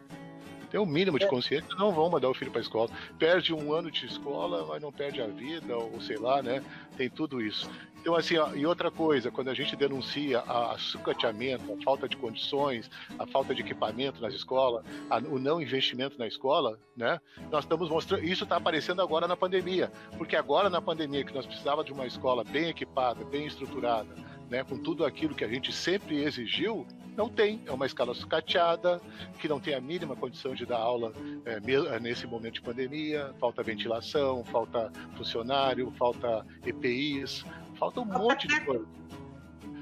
[0.72, 1.28] Tem um mínimo de é.
[1.28, 2.90] consciência, não vão mandar o filho para a escola.
[3.20, 6.64] Perde um ano de escola, mas não perde a vida, ou sei lá, né?
[6.96, 7.70] Tem tudo isso.
[8.00, 12.10] Então, assim, ó, e outra coisa, quando a gente denuncia a, a sucateamento, a falta
[12.10, 17.20] de condições, a falta de equipamento nas escolas, a, o não investimento na escola, né?
[17.52, 21.46] Nós estamos mostrando, isso está aparecendo agora na pandemia, porque agora na pandemia que nós
[21.46, 24.16] precisávamos de uma escola bem equipada, bem estruturada,
[24.52, 26.86] né, com tudo aquilo que a gente sempre exigiu,
[27.16, 29.02] Não tem, é uma escala sucateada,
[29.40, 31.14] que não tem a mínima condição de dar aula
[31.46, 37.44] é, nesse momento de pandemia, falta ventilação, falta funcionário, falta EPIs,
[37.78, 38.60] falta um falta monte teto.
[38.60, 38.86] de coisa.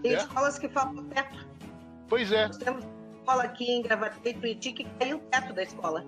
[0.02, 0.18] Tem é?
[0.18, 1.48] escolas que faltam teto.
[2.08, 2.48] Pois é.
[2.48, 2.84] Nós temos
[3.20, 6.06] escola aqui em Gravataí, Tuiuti, que caiu o teto da escola.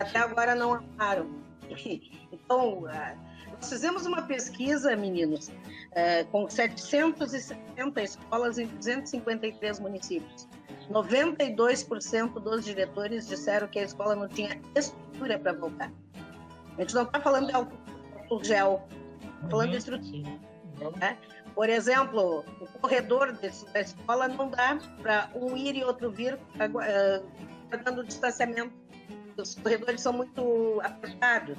[0.00, 1.26] Até agora não arrumaram.
[2.32, 5.50] Então, nós fizemos uma pesquisa, meninos,
[5.96, 10.46] é, com 770 escolas em 253 municípios.
[10.90, 15.90] 92% dos diretores disseram que a escola não tinha estrutura para voltar.
[16.76, 18.86] A gente não está falando de álcool gel,
[19.34, 20.30] está falando de estrutura.
[21.00, 21.16] Né?
[21.54, 26.38] Por exemplo, o corredor da escola não dá para um ir e outro vir,
[26.70, 28.70] guardando o distanciamento.
[29.38, 31.56] Os corredores são muito apertados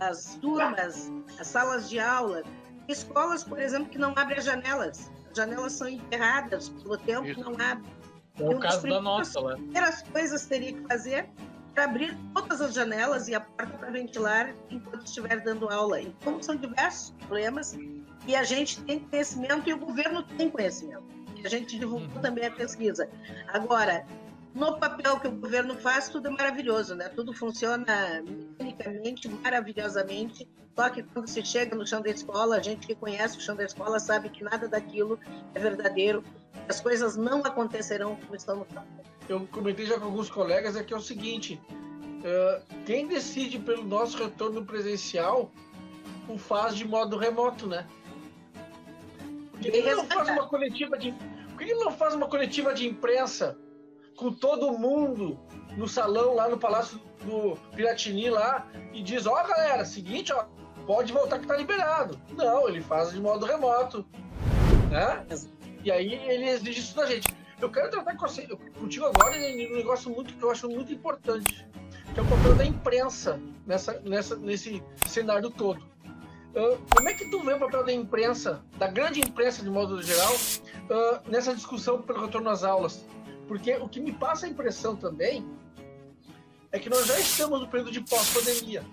[0.00, 2.42] as turmas, as salas de aula.
[2.88, 5.10] Escolas, por exemplo, que não abrem as janelas.
[5.30, 7.40] As janelas são enterradas pelo tempo, Isso.
[7.40, 7.98] não abrem.
[8.40, 9.56] É o caso da nossa lá.
[9.74, 11.28] As coisas teria que fazer
[11.74, 16.00] para abrir todas as janelas e a porta para ventilar enquanto estiver dando aula.
[16.00, 17.76] Então, são diversos problemas
[18.26, 21.04] e a gente tem conhecimento e o governo tem conhecimento.
[21.36, 22.20] E a gente divulgou uhum.
[22.20, 23.08] também a pesquisa.
[23.48, 24.04] Agora,
[24.54, 27.08] no papel que o governo faz, tudo é maravilhoso, né?
[27.08, 28.22] Tudo funciona
[28.60, 30.48] mecanicamente, maravilhosamente.
[30.74, 33.56] Só que quando se chega no chão da escola, a gente que conhece o chão
[33.56, 35.18] da escola sabe que nada daquilo
[35.54, 36.22] é verdadeiro.
[36.68, 39.04] As coisas não acontecerão como estão no papel.
[39.28, 43.84] Eu comentei já com alguns colegas é que é o seguinte: uh, quem decide pelo
[43.84, 45.50] nosso retorno presencial
[46.28, 47.86] o faz de modo remoto, né?
[49.50, 51.12] Por que, que não faz uma coletiva de,
[51.50, 53.58] por que não faz uma coletiva de imprensa?
[54.18, 55.38] Com todo mundo
[55.76, 60.44] no salão lá no Palácio do Piratini lá e diz: Ó, oh, galera, seguinte, ó,
[60.84, 62.18] pode voltar que tá liberado.
[62.36, 64.04] Não, ele faz de modo remoto.
[64.90, 65.24] Né?
[65.84, 67.28] E aí ele exige isso da gente.
[67.60, 71.66] Eu quero tratar contigo agora um negócio muito que eu acho muito importante,
[72.12, 75.80] que é o papel da imprensa nessa, nessa, nesse cenário todo.
[76.54, 80.00] Uh, como é que tu vê o papel da imprensa, da grande imprensa de modo
[80.02, 83.04] geral, uh, nessa discussão pelo retorno às aulas?
[83.48, 85.44] Porque o que me passa a impressão também
[86.70, 88.84] é que nós já estamos no período de pós-pandemia.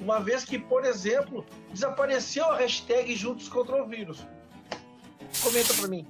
[0.00, 4.26] Uma vez que, por exemplo, desapareceu a hashtag Juntos contra o Vírus.
[5.42, 6.06] Comenta para mim.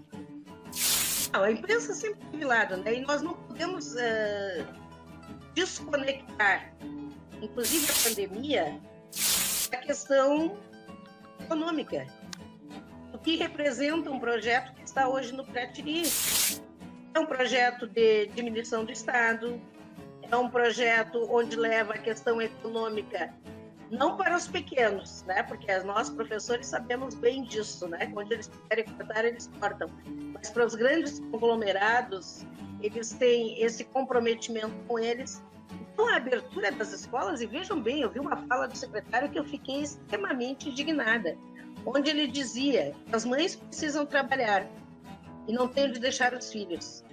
[1.33, 2.95] a imprensa sempre teve lado, né?
[2.95, 4.65] E nós não podemos uh,
[5.55, 6.73] desconectar,
[7.43, 8.81] inclusive a pandemia,
[9.71, 10.57] da questão
[11.41, 12.07] econômica.
[13.13, 16.05] O que representa um projeto que está hoje no pré-tiri
[17.15, 19.61] é um projeto de diminuição do Estado,
[20.31, 23.33] é um projeto onde leva a questão econômica
[23.91, 25.43] não para os pequenos, né?
[25.45, 28.13] Porque nós professores sabemos bem disso, né?
[28.17, 29.89] Onde eles querem cortar, eles cortam.
[30.33, 32.45] Mas para os grandes conglomerados,
[32.83, 35.43] eles têm esse comprometimento com eles.
[35.93, 39.39] Então, a abertura das escolas, e vejam bem, eu vi uma fala do secretário que
[39.39, 41.39] eu fiquei extremamente indignada,
[41.87, 44.67] onde ele dizia as mães precisam trabalhar
[45.47, 47.04] e não têm de deixar os filhos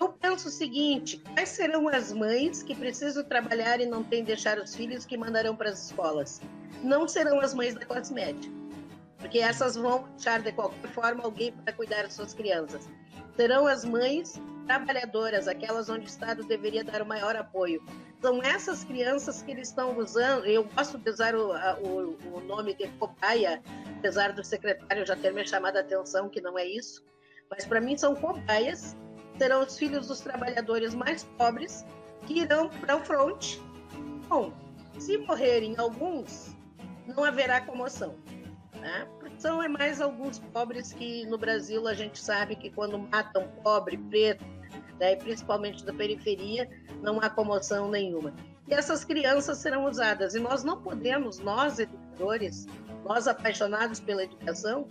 [0.00, 4.58] eu penso o seguinte: quais serão as mães que precisam trabalhar e não têm deixar
[4.58, 6.40] os filhos que mandarão para as escolas?
[6.82, 8.50] Não serão as mães da classe média,
[9.18, 12.88] porque essas vão deixar de qualquer forma alguém para cuidar das suas crianças.
[13.36, 17.82] Serão as mães trabalhadoras, aquelas onde o Estado deveria dar o maior apoio.
[18.20, 20.44] São essas crianças que eles estão usando.
[20.44, 23.62] Eu gosto de usar o, o, o nome de cobaia,
[23.98, 27.04] apesar do secretário já ter me chamado a atenção que não é isso,
[27.50, 28.96] mas para mim são cobaias
[29.40, 31.82] serão os filhos dos trabalhadores mais pobres
[32.26, 33.58] que irão para o fronte.
[34.28, 34.52] Bom,
[34.98, 36.54] se morrerem alguns,
[37.06, 38.14] não haverá comoção.
[38.78, 39.08] Né?
[39.38, 44.44] São mais alguns pobres que no Brasil a gente sabe que quando matam pobre, preto,
[44.98, 46.68] né, principalmente da periferia,
[47.00, 48.34] não há comoção nenhuma.
[48.68, 50.34] E essas crianças serão usadas.
[50.34, 52.66] E nós não podemos, nós educadores,
[53.06, 54.86] nós apaixonados pela educação,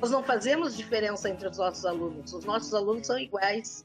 [0.00, 2.32] nós não fazemos diferença entre os nossos alunos.
[2.32, 3.84] Os nossos alunos são iguais.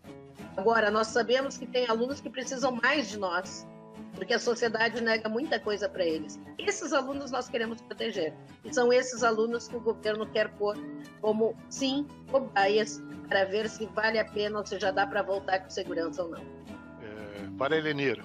[0.55, 3.67] Agora, nós sabemos que tem alunos que precisam mais de nós,
[4.13, 6.39] porque a sociedade nega muita coisa para eles.
[6.57, 8.33] Esses alunos nós queremos proteger.
[8.63, 10.77] E são esses alunos que o governo quer pôr
[11.19, 15.59] como, sim, cobaias, para ver se vale a pena ou se já dá para voltar
[15.59, 16.39] com segurança ou não.
[16.39, 18.23] É, para Elenir,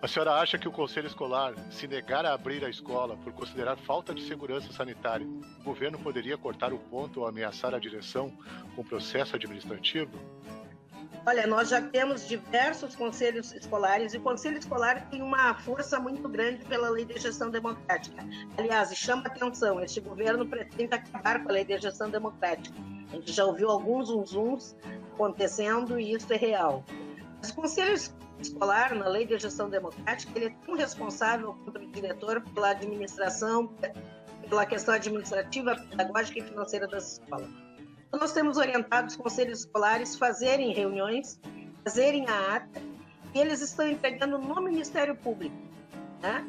[0.00, 3.76] a senhora acha que o conselho escolar, se negar a abrir a escola por considerar
[3.76, 5.26] falta de segurança sanitária,
[5.60, 8.32] o governo poderia cortar o ponto ou ameaçar a direção
[8.76, 10.12] com processo administrativo?
[11.26, 16.28] Olha, nós já temos diversos conselhos escolares e o conselho escolar tem uma força muito
[16.28, 18.24] grande pela lei de gestão democrática.
[18.56, 22.78] Aliás, chama atenção, este governo pretende acabar com a lei de gestão democrática.
[23.12, 24.76] A gente já ouviu alguns uns
[25.12, 26.84] acontecendo e isso é real.
[27.42, 32.40] Os conselhos escolar, na lei de gestão democrática, ele é tão responsável quanto o diretor
[32.54, 33.74] pela administração,
[34.48, 37.48] pela questão administrativa, pedagógica e financeira das escolas.
[38.08, 41.38] Então, nós temos orientado os conselhos escolares fazerem reuniões,
[41.84, 42.80] fazerem a ata,
[43.34, 45.56] e eles estão entregando no Ministério Público,
[46.22, 46.46] né?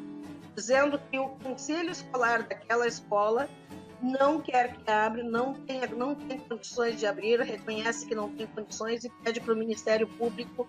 [0.55, 3.49] dizendo que o conselho escolar daquela escola
[4.01, 8.47] não quer que abra, não tem, não tem condições de abrir, reconhece que não tem
[8.47, 10.67] condições e pede para o Ministério Público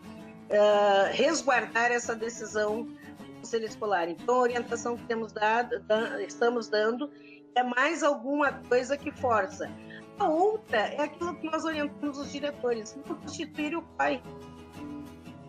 [0.50, 4.08] uh, resguardar essa decisão do Conselho Escolar.
[4.08, 7.10] Então, a orientação que temos dado, da, estamos dando
[7.54, 9.70] é mais alguma coisa que força.
[10.18, 14.22] A outra é aquilo que nós orientamos os diretores, não constituir o pai.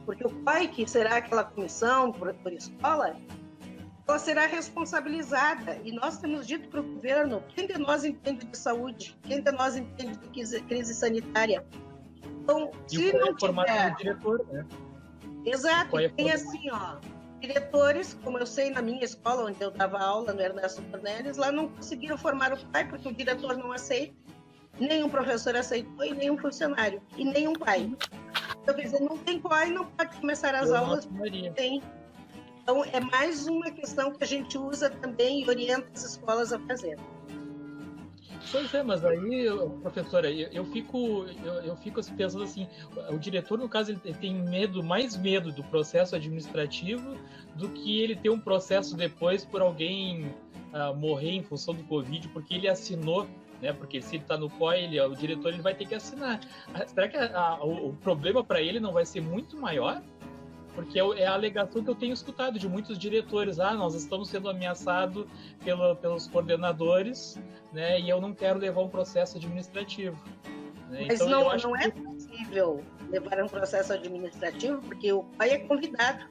[0.05, 3.15] Porque o pai, que será aquela comissão por, por escola,
[4.07, 5.79] ela será responsabilizada.
[5.83, 9.17] E nós temos dito para o governo: quem de nós entende de saúde?
[9.23, 11.65] Quem de nós entende de crise, sanitária?
[12.41, 13.95] Então, e se não tiver...
[13.95, 14.65] diretor, né?
[15.45, 16.97] Exato, é tem assim, ó,
[17.39, 21.51] diretores, como eu sei na minha escola, onde eu dava aula no Ernesto Cornelis, lá
[21.51, 24.13] não conseguiram formar o pai, porque o diretor não aceita,
[24.79, 27.91] nenhum professor aceitou e nenhum funcionário, e nenhum pai.
[28.61, 31.09] Então, quer dizer, não tem pai, não pode começar as eu aulas,
[31.55, 31.81] tem.
[32.61, 36.59] Então, é mais uma questão que a gente usa também e orienta as escolas a
[36.59, 36.97] fazer.
[38.49, 39.45] Pois é, mas aí,
[39.81, 42.67] professora, eu, eu fico, eu, eu, fico assim, pensando assim,
[43.09, 47.15] o diretor, no caso, ele tem medo, mais medo do processo administrativo
[47.55, 50.33] do que ele ter um processo depois por alguém
[50.73, 53.27] uh, morrer em função do Covid, porque ele assinou
[53.61, 53.71] né?
[53.71, 56.39] Porque se ele está no COI, ele, o diretor ele vai ter que assinar.
[56.73, 60.01] Ah, será que a, a, o, o, problema para ele não vai ser muito maior?
[60.73, 63.59] Porque é, a alegação que eu tenho escutado de muitos diretores.
[63.59, 65.25] Ah, nós estamos sendo ameaçados
[65.63, 67.39] pelo, pelos coordenadores,
[67.73, 67.99] né?
[67.99, 70.17] E eu não quero levar um processo administrativo.
[70.89, 71.05] Né?
[71.07, 76.25] Mas então, não, não é possível levar um processo administrativo porque o pai é convidado.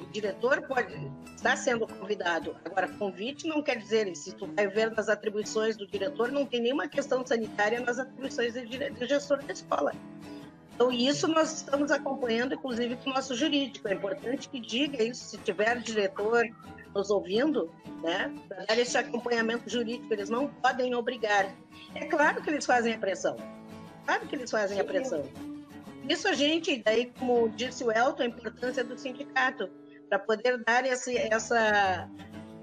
[0.00, 0.94] O diretor pode
[1.34, 2.56] estar sendo convidado.
[2.64, 6.60] Agora, convite não quer dizer, se tu vai ver nas atribuições do diretor, não tem
[6.60, 9.92] nenhuma questão sanitária nas atribuições de gestor da escola.
[10.74, 13.86] Então, isso nós estamos acompanhando, inclusive, com o nosso jurídico.
[13.86, 16.44] É importante que diga isso, se tiver diretor
[16.94, 17.70] nos ouvindo,
[18.02, 20.12] né, para dar esse acompanhamento jurídico.
[20.12, 21.54] Eles não podem obrigar.
[21.94, 23.36] É claro que eles fazem a pressão.
[24.04, 25.22] Claro que eles fazem a pressão.
[26.08, 29.70] Isso a gente, daí, como disse o Elton, a importância do sindicato,
[30.08, 32.08] para poder dar esse, essa,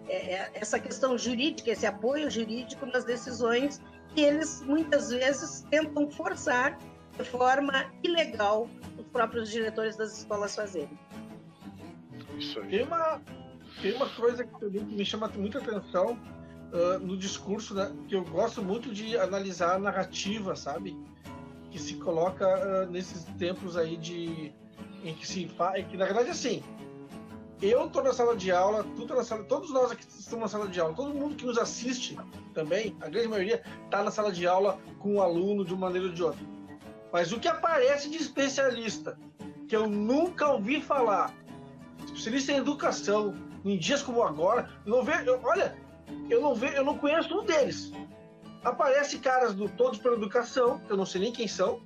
[0.08, 3.82] é, é, essa questão jurídica, esse apoio jurídico nas decisões
[4.14, 6.78] que eles, muitas vezes, tentam forçar
[7.24, 10.98] forma ilegal os próprios diretores das escolas fazerem.
[12.38, 12.70] Isso aí.
[12.70, 13.22] Tem uma,
[13.82, 16.18] tem uma coisa que me chama muita atenção
[16.72, 20.98] uh, no discurso, né, que eu gosto muito de analisar a narrativa, sabe?
[21.70, 24.54] Que se coloca uh, nesses tempos aí de
[25.04, 26.64] em que se faz, que na verdade assim,
[27.62, 30.48] eu tô na sala de aula, tu tá na sala, todos nós aqui estamos na
[30.48, 32.18] sala de aula, todo mundo que nos assiste
[32.54, 35.88] também, a grande maioria tá na sala de aula com o um aluno de uma
[35.88, 36.44] maneira ou de outra.
[37.12, 39.18] Mas o que aparece de especialista,
[39.68, 41.34] que eu nunca ouvi falar,
[42.06, 45.78] especialista em educação, em dias como agora, eu não vejo, eu, olha,
[46.30, 47.92] eu não vejo, eu não conheço um deles.
[48.64, 51.82] Aparece caras do Todos para Educação, que eu não sei nem quem são.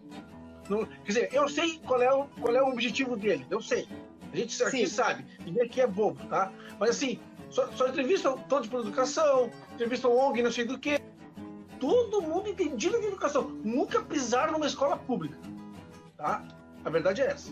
[0.69, 3.88] Não, quer dizer, eu sei qual é, o, qual é o objetivo dele, eu sei.
[4.33, 4.88] A gente aqui Sim.
[4.88, 6.51] sabe, ninguém aqui é bobo, tá?
[6.79, 10.99] Mas assim, só, só entrevistam Todos para Educação, entrevistam ONG, não sei do que
[11.79, 13.49] todo mundo entendido de educação.
[13.63, 15.38] Nunca pisaram numa escola pública.
[16.17, 16.43] Tá?
[16.83, 17.51] A verdade é essa.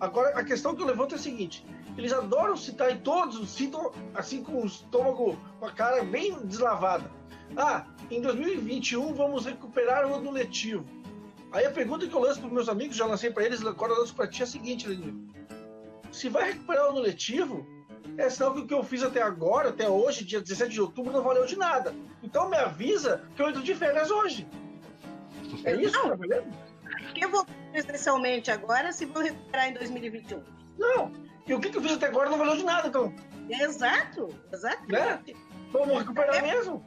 [0.00, 1.64] Agora, a questão que eu levanto é a seguinte:
[1.96, 7.10] eles adoram citar e todos citam assim com o estômago, com a cara bem deslavada.
[7.56, 10.84] Ah, em 2021 vamos recuperar o ano letivo.
[11.52, 13.98] Aí a pergunta que eu lanço para meus amigos, já lancei para eles, agora eu
[13.98, 15.14] lanço para ti é a seguinte, Lenir.
[16.10, 17.66] Se vai recuperar o ano letivo,
[18.16, 21.12] é sinal que o que eu fiz até agora, até hoje, dia 17 de outubro,
[21.12, 21.94] não valeu de nada.
[22.22, 24.46] Então me avisa que eu entro de férias hoje.
[25.64, 26.42] É isso não, que tá
[27.16, 30.42] Eu vou presencialmente agora se vou recuperar em 2021.
[30.78, 31.12] Não.
[31.46, 33.12] E o que, eu fiz até agora não valeu de nada, então.
[33.48, 34.86] Exato, exato.
[34.88, 35.20] Né?
[35.72, 36.84] Vamos recuperar mesmo.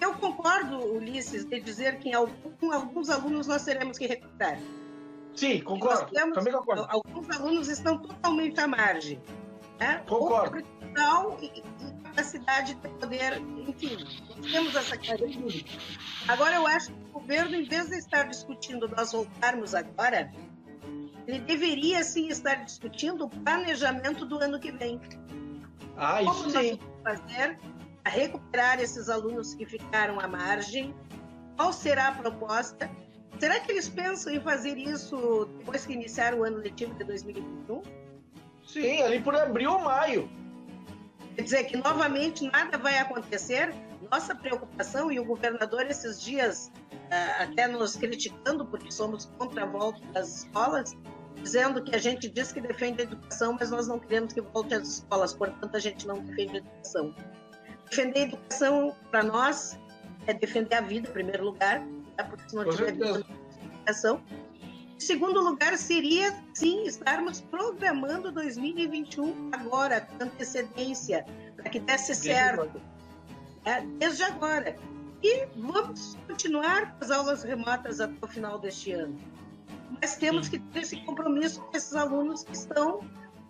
[0.00, 4.58] Eu concordo, Ulisses, de dizer que em algum, alguns alunos nós teremos que recuperar.
[5.34, 6.10] Sim, concordo.
[6.12, 6.86] Temos, Também concordo.
[6.88, 9.22] Alguns alunos estão totalmente à margem.
[9.82, 10.02] Né?
[10.08, 10.64] Concordo.
[11.14, 13.96] Ou e, e capacidade de poder, enfim,
[14.50, 15.70] temos essa característica.
[16.28, 20.30] Agora, eu acho que o governo, em vez de estar discutindo nós voltarmos agora,
[21.26, 25.00] ele deveria sim estar discutindo o planejamento do ano que vem.
[25.96, 26.78] Ah, isso Como sim.
[27.02, 27.58] fazer
[28.04, 30.94] a recuperar esses alunos que ficaram à margem?
[31.56, 32.90] Qual será a proposta?
[33.38, 37.82] será que eles pensam em fazer isso depois que iniciar o ano letivo de 2021?
[38.72, 40.30] Sim, ali por abril ou maio.
[41.36, 43.74] Quer dizer que novamente nada vai acontecer.
[44.10, 49.66] Nossa preocupação, e o governador esses dias uh, até nos criticando, porque somos contra a
[49.66, 50.94] volta das escolas,
[51.36, 54.74] dizendo que a gente diz que defende a educação, mas nós não queremos que volte
[54.74, 57.14] às escolas, portanto a gente não defende a educação.
[57.88, 59.78] Defender a educação, para nós,
[60.26, 61.82] é defender a vida, em primeiro lugar,
[62.16, 62.24] tá?
[62.24, 64.22] porque se não tiver educação.
[65.02, 71.26] Segundo lugar, seria, sim, estarmos programando 2021 agora, com antecedência,
[71.56, 72.80] para que desse certo.
[73.64, 74.76] É, desde agora.
[75.20, 79.18] E vamos continuar com as aulas remotas até o final deste ano.
[80.00, 83.00] Mas temos que ter esse compromisso com esses alunos que estão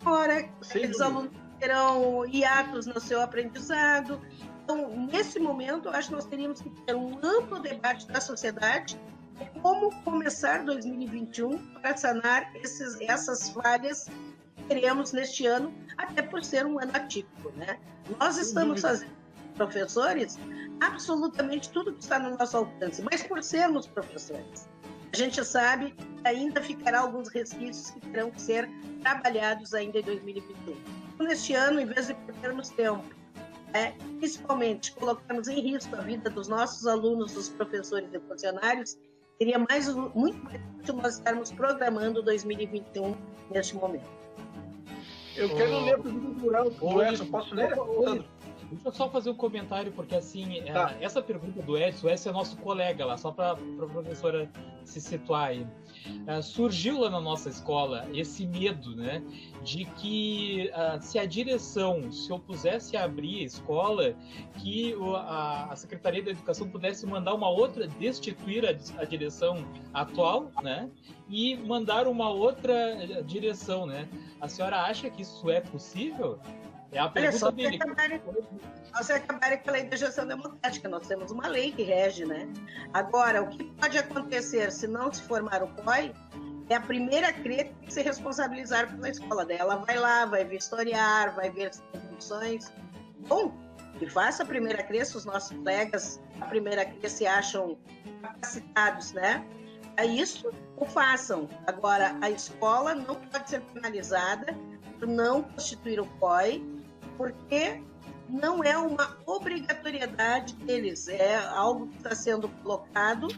[0.01, 0.49] fora.
[0.63, 4.19] Esses alunos terão hiatos no seu aprendizado.
[4.65, 8.99] Então, nesse momento, acho que nós teríamos que ter um amplo debate da sociedade
[9.61, 14.07] como começar 2021 para sanar esses, essas falhas
[14.57, 17.51] que teremos neste ano, até por ser um ano atípico.
[17.57, 17.79] Né?
[18.19, 19.13] Nós estamos fazendo,
[19.55, 20.39] professores,
[20.81, 24.69] absolutamente tudo que está no nosso alcance, mas por sermos professores.
[25.13, 28.69] A gente sabe que ainda ficará alguns resquícios que terão que ser
[29.03, 30.75] trabalhados ainda em 2021.
[31.15, 33.05] Então, neste ano, em vez de perdermos tempo,
[33.75, 38.99] é, principalmente colocarmos em risco a vida dos nossos alunos, dos professores e funcionários,
[39.39, 43.15] seria mais, muito mais útil nós estarmos programando 2021
[43.51, 44.07] neste momento.
[45.37, 46.41] Eu quero ler a pergunta
[46.81, 47.27] do Edson.
[47.27, 47.75] Posso ler?
[48.73, 50.95] Deixa eu só fazer um comentário, porque assim, é, tá.
[50.99, 53.57] essa pergunta do Edson, o Edson é nosso colega lá, só para a
[53.87, 54.51] professora
[54.85, 55.67] se situar aí.
[56.27, 59.23] Uh, surgiu lá na nossa escola esse medo, né,
[59.63, 64.15] de que uh, se a direção se opusesse a abrir a escola,
[64.59, 69.65] que o, a, a, Secretaria da Educação pudesse mandar uma outra, destituir a, a direção
[69.93, 70.89] atual, né,
[71.29, 74.09] e mandar uma outra direção, né.
[74.41, 76.39] A senhora acha que isso é possível?
[76.93, 77.79] É a pergunta Olha só, dele.
[78.93, 82.47] Nós acabarem pela gestão democrática, nós temos uma lei que rege, né?
[82.93, 86.13] Agora, o que pode acontecer se não se formar o COI
[86.69, 89.73] é a primeira a crer que se responsabilizar pela escola dela.
[89.73, 92.71] Ela vai lá, vai vistoriar, vai ver as condições.
[93.27, 93.57] Bom,
[93.99, 97.79] que faça a primeira crer se os nossos colegas, a primeira crer se acham
[98.21, 99.43] capacitados, né?
[99.97, 101.49] É isso, o façam.
[101.67, 104.55] Agora, a escola não pode ser penalizada
[104.99, 106.82] por não constituir o COI
[107.23, 107.81] porque
[108.29, 113.29] não é uma obrigatoriedade deles, é algo que está sendo colocado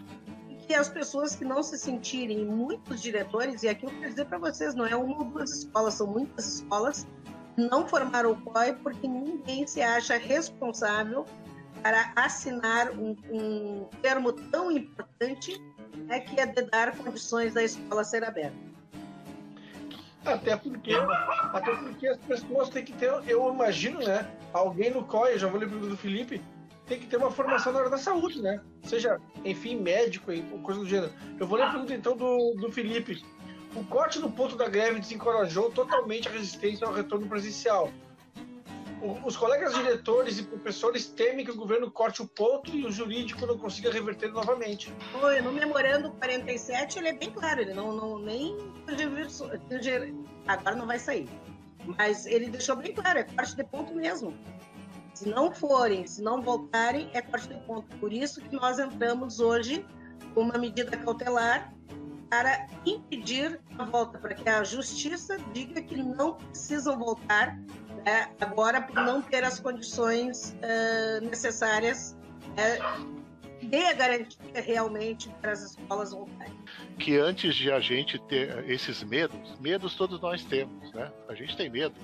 [0.49, 4.25] e que as pessoas que não se sentirem, muitos diretores, e aqui eu quero dizer
[4.25, 7.07] para vocês, não é uma ou duas escolas, são muitas escolas,
[7.59, 11.27] não formaram o COI porque ninguém se acha responsável
[11.83, 15.63] para assinar um, um termo tão importante
[16.09, 18.74] é que é de dar condições da escola ser aberta.
[20.25, 20.93] Até porque,
[21.53, 24.31] até porque as pessoas têm que ter, eu imagino, né?
[24.53, 26.41] Alguém no COI, já vou ler do Felipe,
[26.87, 28.61] tem que ter uma formação na área da saúde, né?
[28.83, 31.13] Seja, enfim, médico, coisa do gênero.
[31.39, 33.23] Eu vou ler a pergunta então do, do Felipe.
[33.75, 37.91] O corte no ponto da greve desencorajou totalmente a resistência ao retorno presencial
[39.25, 43.45] os colegas diretores e professores temem que o governo corte o ponto e o jurídico
[43.45, 44.95] não consiga reverter novamente.
[45.23, 48.57] Oi, no memorando 47 ele é bem claro, ele não, não nem
[50.47, 51.29] agora não vai sair.
[51.99, 54.35] Mas ele deixou bem claro, é corte de ponto mesmo.
[55.13, 57.97] Se não forem, se não voltarem, é corte de ponto.
[57.99, 59.85] Por isso que nós entramos hoje
[60.35, 61.73] com uma medida cautelar
[62.31, 67.57] para impedir a volta, para que a justiça diga que não precisam voltar
[68.05, 72.17] né, agora por não ter as condições uh, necessárias,
[72.51, 73.25] uh,
[73.63, 76.55] dê a garantia realmente para as escolas voltarem.
[76.99, 81.11] Que antes de a gente ter esses medos, medos todos nós temos, né?
[81.29, 81.95] A gente tem medo.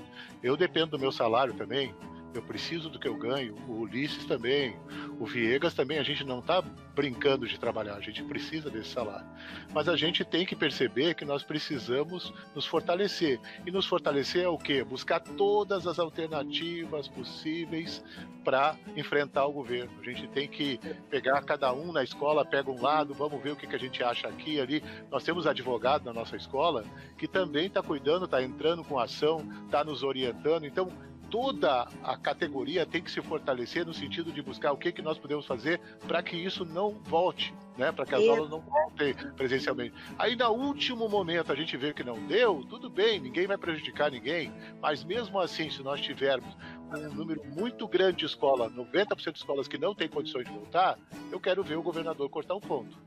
[0.43, 1.95] Eu dependo do meu salário também,
[2.33, 4.77] eu preciso do que eu ganho, o Ulisses também,
[5.19, 6.63] o Viegas também, a gente não está
[6.95, 9.27] brincando de trabalhar, a gente precisa desse salário.
[9.73, 13.41] Mas a gente tem que perceber que nós precisamos nos fortalecer.
[13.67, 14.85] E nos fortalecer é o quê?
[14.85, 18.03] Buscar todas as alternativas possíveis
[18.45, 19.91] para enfrentar o governo.
[20.01, 20.79] A gente tem que
[21.09, 24.03] pegar cada um na escola, pega um lado, vamos ver o que, que a gente
[24.03, 24.83] acha aqui ali.
[25.11, 26.85] Nós temos advogado na nossa escola
[27.19, 30.65] que também está cuidando, está entrando com ação, está nos orientando.
[30.65, 30.91] Então,
[31.31, 35.19] toda a categoria tem que se fortalecer no sentido de buscar o que, que nós
[35.19, 37.93] podemos fazer para que isso não volte, né?
[37.93, 39.95] Para que as aulas não voltem presencialmente.
[40.19, 44.11] Aí, no último momento, a gente vê que não deu, tudo bem, ninguém vai prejudicar
[44.11, 46.55] ninguém, mas mesmo assim, se nós tivermos
[46.93, 50.99] um número muito grande de escolas, 90% de escolas que não têm condições de voltar,
[51.31, 52.99] eu quero ver o governador cortar um ponto.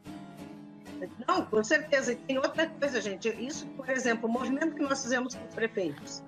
[1.27, 2.13] Não, com certeza.
[2.13, 3.27] E tem outra coisa, gente.
[3.27, 6.23] Isso, por exemplo, o movimento que nós fizemos com os prefeitos.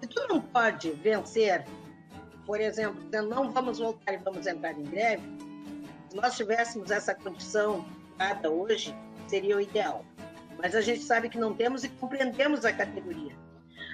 [0.00, 1.64] Se tu não pode vencer,
[2.46, 5.22] por exemplo, dizendo não vamos voltar e vamos entrar em greve,
[6.08, 7.84] se nós tivéssemos essa condição
[8.16, 8.94] dada hoje,
[9.26, 10.04] seria o ideal.
[10.60, 13.32] Mas a gente sabe que não temos e compreendemos a categoria.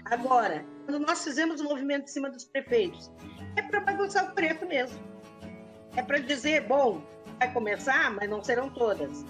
[0.07, 3.11] Agora, quando nós fizemos o movimento em cima dos prefeitos,
[3.57, 4.99] é para bagunçar o preto mesmo.
[5.97, 7.03] É para dizer, bom,
[7.39, 9.25] vai começar, mas não serão todas.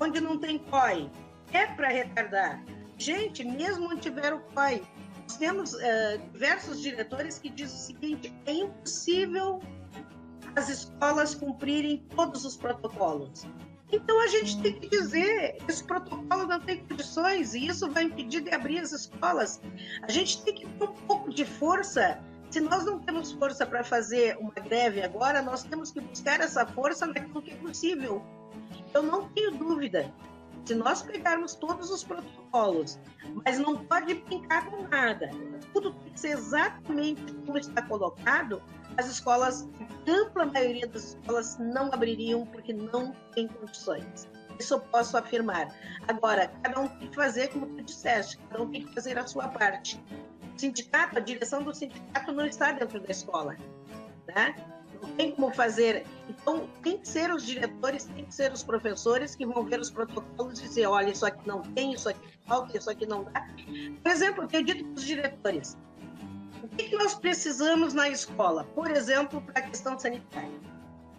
[0.00, 1.10] Onde não tem COI,
[1.52, 2.62] é para retardar.
[2.98, 4.82] Gente, mesmo onde tiver o COI,
[5.32, 5.78] nós temos uh,
[6.32, 9.60] diversos diretores que dizem o seguinte: é impossível
[10.56, 13.46] as escolas cumprirem todos os protocolos.
[13.90, 18.42] Então a gente tem que dizer, esse protocolo não tem condições e isso vai impedir
[18.42, 19.60] de abrir as escolas.
[20.02, 22.18] A gente tem que ter um pouco de força.
[22.50, 26.66] Se nós não temos força para fazer uma greve agora, nós temos que buscar essa
[26.66, 28.22] força naquilo que é possível.
[28.94, 30.12] Eu não tenho dúvida.
[30.64, 32.98] Se nós pegarmos todos os protocolos,
[33.44, 35.28] mas não pode brincar com nada,
[35.72, 38.62] tudo tem que ser exatamente como está colocado,
[38.96, 39.68] as escolas,
[40.06, 44.28] a ampla maioria das escolas não abririam porque não tem condições.
[44.58, 45.74] Isso eu posso afirmar.
[46.06, 49.26] Agora, cada um tem que fazer como tu disseste, cada um tem que fazer a
[49.26, 50.00] sua parte.
[50.54, 53.56] O sindicato, a direção do sindicato não está dentro da escola,
[54.28, 54.54] né?
[55.02, 56.06] Não tem como fazer.
[56.28, 59.90] Então, tem que ser os diretores, tem que ser os professores que vão ver os
[59.90, 63.46] protocolos e dizer, olha, isso aqui não tem, isso aqui falta, isso aqui não dá.
[64.02, 65.76] Por exemplo, eu tenho dito para os diretores,
[66.62, 68.64] o que, que nós precisamos na escola?
[68.74, 70.60] Por exemplo, para a questão sanitária.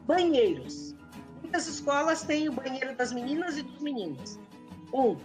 [0.05, 0.95] Banheiros.
[1.41, 4.39] Muitas escolas têm o banheiro das meninas e dos meninos.
[4.93, 5.17] Um,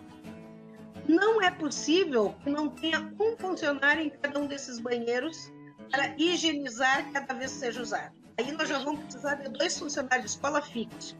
[1.08, 5.50] não é possível que não tenha um funcionário em cada um desses banheiros
[5.90, 8.17] para higienizar cada vez que seja usado.
[8.38, 11.16] Aí nós já vamos precisar de dois funcionários de escola fixos.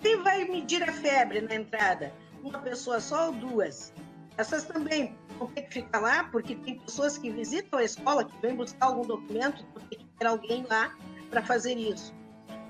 [0.00, 2.12] Quem vai medir a febre na entrada?
[2.42, 3.92] Uma pessoa só ou duas?
[4.36, 8.40] Essas também vão ter que ficar lá, porque tem pessoas que visitam a escola, que
[8.40, 10.96] vêm buscar algum documento, então tem que ter alguém lá
[11.30, 12.14] para fazer isso.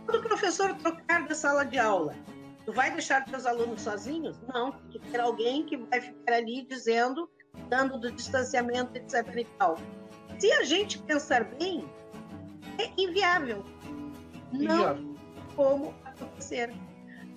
[0.07, 2.14] Quando o professor trocar da sala de aula,
[2.64, 4.41] tu vai deixar teus alunos sozinhos?
[4.55, 7.29] Não, tem que ter alguém que vai ficar ali dizendo,
[7.68, 9.37] dando do distanciamento, etc.
[9.37, 9.76] e tal.
[10.39, 11.87] Se a gente pensar bem,
[12.79, 13.64] é inviável.
[14.53, 15.18] Não
[15.59, 16.72] como acontecer.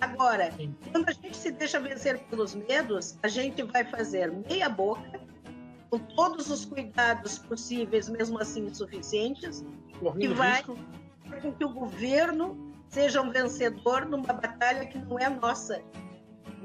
[0.00, 0.48] Agora,
[0.92, 5.20] quando a gente se deixa vencer pelos medos, a gente vai fazer meia boca,
[5.90, 9.64] com todos os cuidados possíveis, mesmo assim insuficientes,
[10.18, 15.82] e vai com que o governo seja um vencedor numa batalha que não é nossa,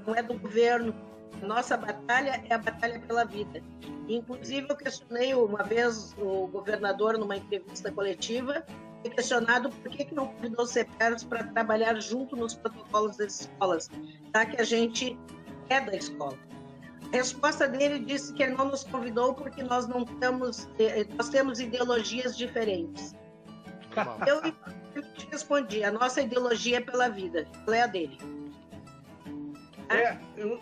[0.05, 0.93] não é do governo.
[1.41, 3.61] Nossa batalha é a batalha pela vida.
[4.07, 8.65] Inclusive, eu questionei uma vez o governador numa entrevista coletiva
[9.01, 13.41] foi questionado por que, que não convidou os CEPERS para trabalhar junto nos protocolos das
[13.41, 13.89] escolas,
[14.33, 15.17] já que a gente
[15.69, 16.37] é da escola.
[17.13, 21.29] A resposta dele disse que ele não nos convidou porque nós não temos, eh, nós
[21.29, 23.15] temos ideologias diferentes.
[24.27, 24.41] Eu,
[24.93, 28.17] eu respondi, a nossa ideologia é pela vida, qual é a dele?
[29.89, 30.59] É, eu,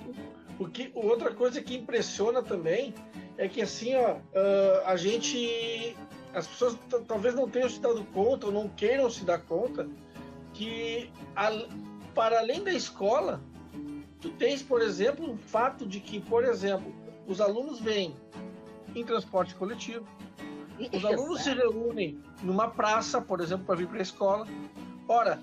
[0.59, 2.93] o que, outra coisa que impressiona também
[3.37, 5.95] é que assim, ó, uh, a gente
[6.33, 6.77] as pessoas
[7.07, 9.87] talvez não tenham se dado conta ou não queiram se dar conta
[10.53, 11.49] que a,
[12.13, 13.41] para além da escola
[14.19, 16.93] tu tens por exemplo o fato de que por exemplo
[17.25, 18.15] os alunos vêm
[18.93, 20.05] em transporte coletivo
[20.93, 24.47] os alunos se reúnem numa praça por exemplo para vir para a escola.
[25.07, 25.41] Ora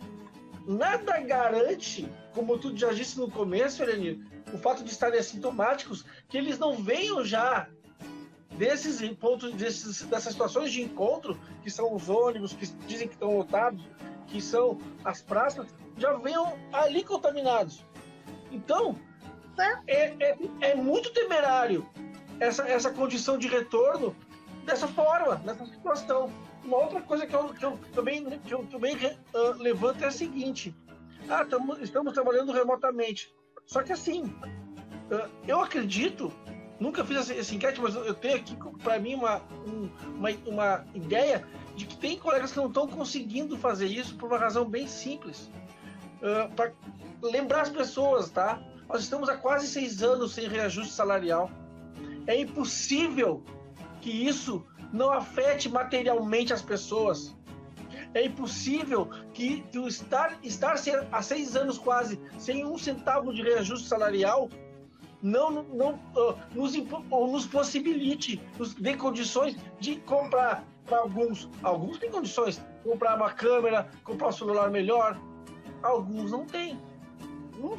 [0.67, 6.37] nada garante como tu já disse no começo Eleni, o fato de estarem assintomáticos que
[6.37, 7.69] eles não venham já
[8.57, 13.37] desses pontos, desses, dessas situações de encontro, que são os ônibus, que dizem que estão
[13.37, 13.83] lotados,
[14.27, 17.85] que são as praças, já venham ali contaminados.
[18.51, 18.99] Então,
[19.87, 21.89] é, é, é muito temerário
[22.41, 24.15] essa, essa condição de retorno
[24.65, 26.31] dessa forma, dessa situação.
[26.65, 30.11] Uma outra coisa que eu, que eu também, que eu também uh, levanto é a
[30.11, 30.75] seguinte:
[31.29, 33.35] ah, tamo, estamos trabalhando remotamente.
[33.73, 36.31] Só que assim, uh, eu acredito
[36.79, 41.47] nunca fiz essa, enquete, mas eu tenho aqui para mim uma, um, uma, uma ideia
[41.77, 45.49] de que tem colegas que não estão conseguindo fazer isso por uma razão bem simples.
[46.23, 46.73] Ah, para
[47.23, 48.61] lembrar as pessoas, tá?
[48.89, 51.51] Nós estamos há quase seis anos sem reajuste salarial.
[52.27, 53.43] É impossível
[54.01, 57.35] que isso não afete materialmente as pessoas.
[58.15, 60.77] É impossível que tu estar, estar
[61.11, 64.49] há seis anos quase sem um centavo de reajuste salarial
[65.23, 71.49] não, não uh, nos, nos possibilite, nos dê condições de comprar para alguns.
[71.63, 75.19] Alguns têm condições, comprar uma câmera, comprar um celular melhor.
[75.83, 76.79] Alguns não têm.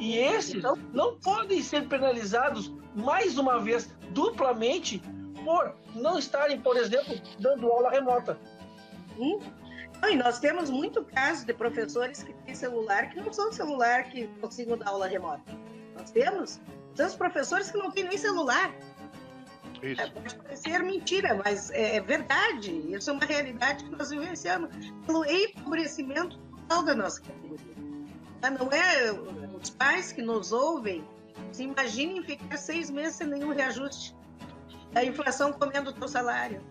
[0.00, 0.76] E esses então...
[0.92, 5.02] não podem ser penalizados mais uma vez, duplamente,
[5.44, 8.38] por não estarem, por exemplo, dando aula remota.
[10.04, 10.10] Hum?
[10.10, 14.26] E nós temos muito caso de professores que têm celular que não são celular que
[14.40, 15.44] consigam dar aula remota.
[15.96, 16.60] Nós temos.
[16.94, 18.72] Temos professores que não têm nem celular.
[19.82, 20.00] Isso.
[20.00, 22.70] É, pode parecer mentira, mas é, é, verdade.
[22.92, 24.70] Isso é uma realidade que nós vivenciamos
[25.06, 27.74] pelo empobrecimento total da nossa categoria.
[28.42, 29.12] Ah, não é
[29.60, 31.04] os pais que nos ouvem
[31.52, 34.14] se imaginem ficar seis meses sem nenhum reajuste.
[34.94, 36.62] A inflação comendo o teu salário.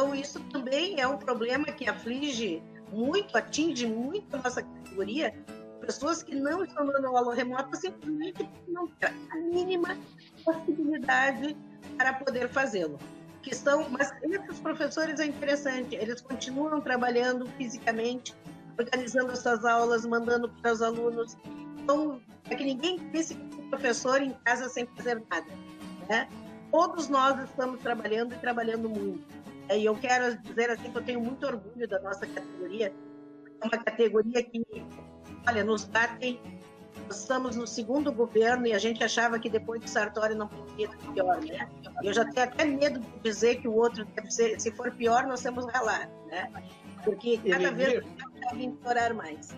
[0.00, 5.34] Então, isso também é um problema que aflige muito, atinge muito a nossa categoria.
[5.78, 9.98] Pessoas que não estão dando aula remota simplesmente não têm a mínima
[10.42, 11.54] possibilidade
[11.98, 12.98] para poder fazê-lo.
[13.42, 18.34] Que estão, mas esses professores é interessante, eles continuam trabalhando fisicamente,
[18.78, 21.36] organizando essas aulas, mandando para os alunos.
[21.76, 25.46] Então, é que ninguém pense que o professor em casa sem fazer nada.
[26.08, 26.26] Né?
[26.72, 29.39] Todos nós estamos trabalhando e trabalhando muito.
[29.70, 32.92] É, e eu quero dizer assim que eu tenho muito orgulho da nossa categoria.
[33.62, 34.62] É uma categoria que,
[35.46, 36.40] olha, nos batem
[37.08, 40.96] estamos no segundo governo e a gente achava que depois de Sartori não podia ser
[41.12, 41.68] pior, né?
[42.02, 45.24] Eu já tenho até medo de dizer que o outro deve ser, se for pior,
[45.24, 46.50] nós temos ralar, né?
[47.04, 48.04] Porque cada Ele vez
[48.40, 49.50] deve implorar mais.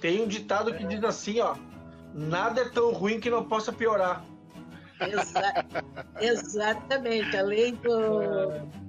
[0.00, 1.56] Tem um ditado que diz assim, ó,
[2.12, 4.24] nada é tão ruim que não possa piorar.
[5.00, 5.66] Exa
[6.20, 7.94] exatamente, além do...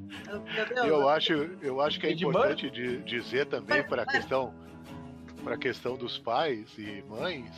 [0.85, 4.53] Eu acho, eu acho que é importante de dizer também para a questão
[5.43, 7.51] para a questão dos pais e mães,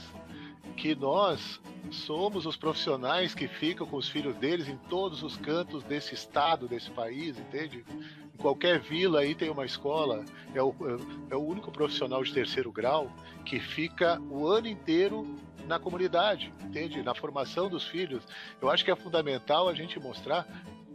[0.75, 5.83] que nós somos os profissionais que ficam com os filhos deles em todos os cantos
[5.85, 7.85] desse estado, desse país, entende?
[8.33, 10.75] Em qualquer vila aí tem uma escola, é o,
[11.29, 13.09] é o único profissional de terceiro grau
[13.45, 15.25] que fica o ano inteiro
[15.65, 17.01] na comunidade, entende?
[17.01, 18.21] Na formação dos filhos.
[18.61, 20.45] Eu acho que é fundamental a gente mostrar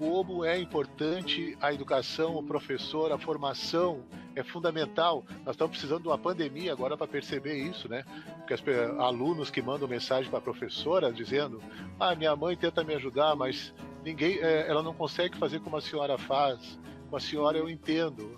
[0.03, 4.03] como é importante a educação, o professor, a formação
[4.35, 5.25] é fundamental.
[5.45, 8.05] Nós estamos precisando de uma pandemia agora para perceber isso, né?
[8.39, 8.61] Porque as,
[8.99, 11.63] alunos que mandam mensagem para a professora dizendo:
[12.01, 13.73] "Ah, minha mãe tenta me ajudar, mas
[14.05, 16.77] ninguém, é, ela não consegue fazer como a senhora faz.
[17.09, 18.35] Com a senhora eu entendo."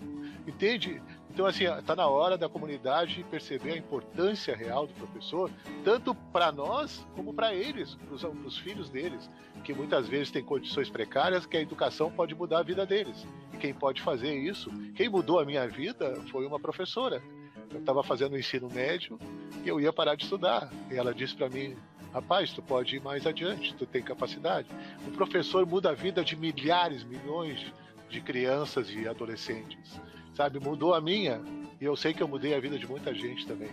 [0.47, 1.01] Entende?
[1.35, 5.51] Então, assim, está na hora da comunidade perceber a importância real do professor,
[5.83, 9.29] tanto para nós como para eles, para os filhos deles
[9.61, 13.27] que muitas vezes têm condições precárias, que a educação pode mudar a vida deles.
[13.51, 17.21] E quem pode fazer isso, quem mudou a minha vida foi uma professora.
[17.69, 19.19] Eu estava fazendo o ensino médio
[19.61, 20.71] e eu ia parar de estudar.
[20.89, 21.75] E ela disse para mim:
[22.13, 24.69] rapaz, tu pode ir mais adiante, tu tem capacidade.
[25.05, 27.73] O professor muda a vida de milhares, milhões
[28.07, 29.99] de crianças e adolescentes.
[30.35, 31.41] Sabe, mudou a minha
[31.79, 33.69] e eu sei que eu mudei a vida de muita gente também.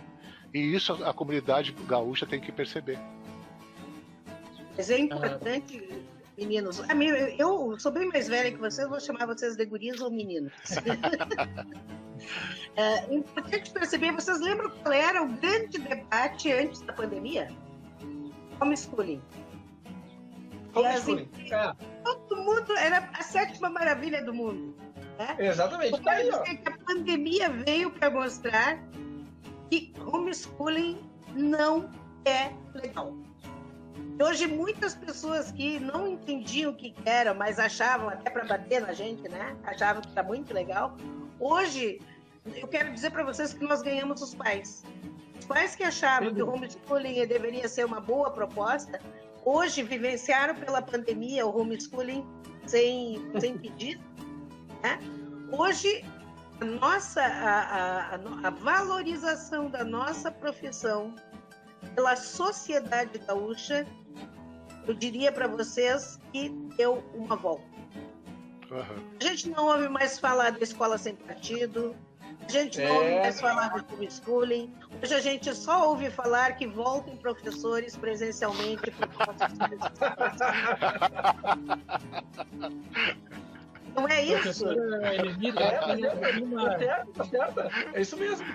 [0.53, 2.97] E isso a comunidade gaúcha tem que perceber.
[4.77, 5.89] Mas é importante,
[6.37, 6.81] meninos.
[7.37, 10.53] Eu sou bem mais velha que vocês, vou chamar vocês de gurias ou meninos.
[12.77, 17.51] é importante perceber, vocês lembram qual era o grande debate antes da pandemia?
[18.61, 19.21] Homeschooling.
[20.73, 21.29] Homeschooling.
[21.51, 21.75] É.
[22.03, 24.75] Todo mundo era a sétima maravilha do mundo.
[25.17, 25.35] Né?
[25.39, 26.01] Exatamente.
[26.01, 28.79] Tá aí, a pandemia veio para mostrar
[29.69, 30.99] que homeschooling
[31.35, 31.89] não
[32.25, 33.13] é legal.
[34.21, 38.93] Hoje, muitas pessoas que não entendiam o que era, mas achavam, até para bater na
[38.93, 39.55] gente, né?
[39.63, 40.95] Achavam que está muito legal.
[41.39, 41.99] Hoje,
[42.55, 44.83] eu quero dizer para vocês que nós ganhamos os pais.
[45.39, 48.99] Os pais que achavam que o homeschooling deveria ser uma boa proposta,
[49.43, 52.25] hoje vivenciaram pela pandemia o homeschooling
[52.65, 54.12] sem, sem pedido.
[54.83, 54.99] Né?
[55.51, 56.05] Hoje,
[56.59, 61.15] a, nossa, a, a, a valorização da nossa profissão
[61.95, 63.87] pela sociedade gaúcha
[64.85, 67.63] eu diria para vocês que deu uma volta.
[68.69, 69.11] Uhum.
[69.19, 71.95] A gente não ouve mais falar da escola sem partido,
[72.45, 72.91] a gente não é...
[72.91, 78.81] ouve mais falar do homeschooling, hoje a gente só ouve falar que voltem professores presencialmente
[83.95, 84.67] Não é isso?
[84.67, 85.17] É,
[87.93, 88.45] é, isso mesmo.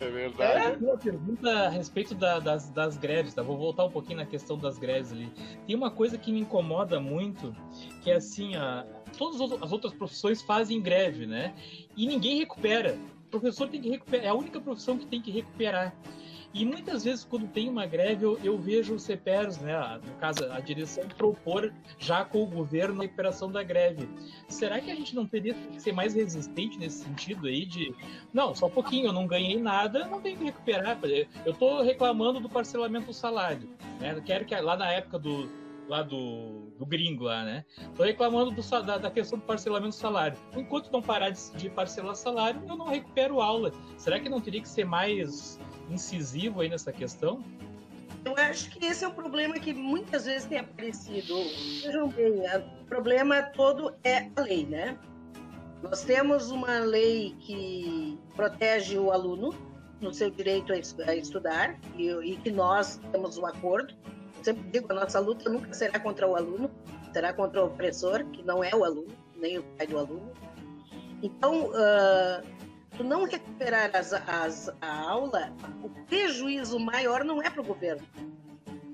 [0.00, 0.66] É verdade.
[0.66, 0.76] É.
[0.76, 3.42] Uma pergunta a respeito da, das, das greves, tá?
[3.42, 5.32] Vou voltar um pouquinho na questão das greves ali.
[5.66, 7.54] Tem uma coisa que me incomoda muito,
[8.02, 11.54] que é assim, a, todas as outras profissões fazem greve, né?
[11.96, 12.96] E ninguém recupera.
[13.26, 15.94] O professor tem que recuperar, é a única profissão que tem que recuperar.
[16.54, 20.50] E muitas vezes, quando tem uma greve, eu, eu vejo os CPERs, né, no caso,
[20.50, 24.08] a direção, propor já com o governo a recuperação da greve.
[24.48, 27.94] Será que a gente não teria que ser mais resistente nesse sentido aí de,
[28.32, 30.98] não, só um pouquinho, eu não ganhei nada, não tenho que recuperar.
[31.44, 33.68] Eu estou reclamando do parcelamento do salário.
[34.00, 34.20] Né?
[34.24, 35.48] Quero que lá na época do,
[35.88, 37.64] lá do, do gringo lá, né?
[37.96, 40.36] Tô reclamando do, da, da, questão do parcelamento do salário.
[40.56, 43.72] Enquanto não parar de, de, parcelar salário, eu não recupero aula.
[43.96, 45.58] Será que não teria que ser mais
[45.90, 47.42] incisivo aí nessa questão?
[48.24, 51.34] Eu acho que esse é um problema que muitas vezes tem aparecido.
[51.82, 52.42] Vejam bem,
[52.82, 54.98] o problema todo é a lei, né?
[55.82, 59.54] Nós temos uma lei que protege o aluno
[60.00, 63.94] no seu direito a estudar e, e que nós temos um acordo
[64.42, 66.70] sempre digo, a nossa luta nunca será contra o aluno,
[67.12, 70.32] será contra o opressor, que não é o aluno, nem o pai do aluno.
[71.22, 72.42] Então, uh,
[72.98, 78.04] tu não recuperar as, as, a aula, o prejuízo maior não é para o governo,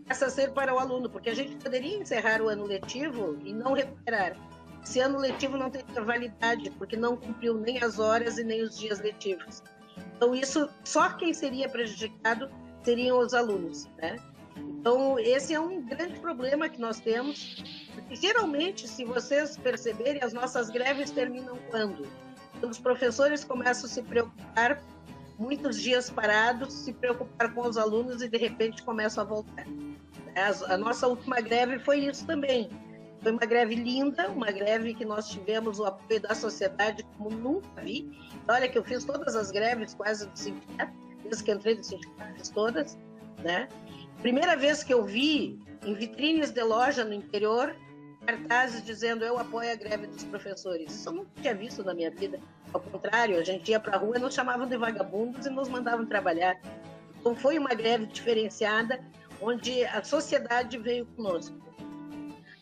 [0.07, 3.53] passa a ser para o aluno, porque a gente poderia encerrar o ano letivo e
[3.53, 4.37] não recuperar.
[4.85, 8.79] Esse ano letivo não tem validade, porque não cumpriu nem as horas e nem os
[8.79, 9.63] dias letivos.
[10.15, 12.51] Então, isso, só quem seria prejudicado
[12.83, 14.17] seriam os alunos, né?
[14.57, 17.65] Então, esse é um grande problema que nós temos.
[17.95, 22.07] Porque, geralmente, se vocês perceberem, as nossas greves terminam quando?
[22.69, 24.83] Os professores começam a se preocupar,
[25.39, 29.67] muitos dias parados, se preocupar com os alunos e, de repente, começam a voltar.
[30.69, 32.71] A nossa última greve foi isso também.
[33.21, 37.81] Foi uma greve linda, uma greve que nós tivemos o apoio da sociedade como nunca
[37.83, 38.11] vi.
[38.49, 40.93] Olha que eu fiz todas as greves quase do sindicato,
[41.23, 42.99] desde que entrei no sindicato, todas,
[43.43, 43.69] né?
[44.21, 47.75] Primeira vez que eu vi em vitrines de loja no interior
[48.27, 50.93] cartazes dizendo eu apoio a greve dos professores.
[50.93, 52.41] Isso eu nunca tinha visto na minha vida.
[52.75, 56.05] Ao contrário, a gente ia para a rua nos chamavam de vagabundos e nos mandavam
[56.05, 56.61] trabalhar.
[57.21, 59.01] Então foi uma greve diferenciada
[59.41, 61.57] onde a sociedade veio conosco.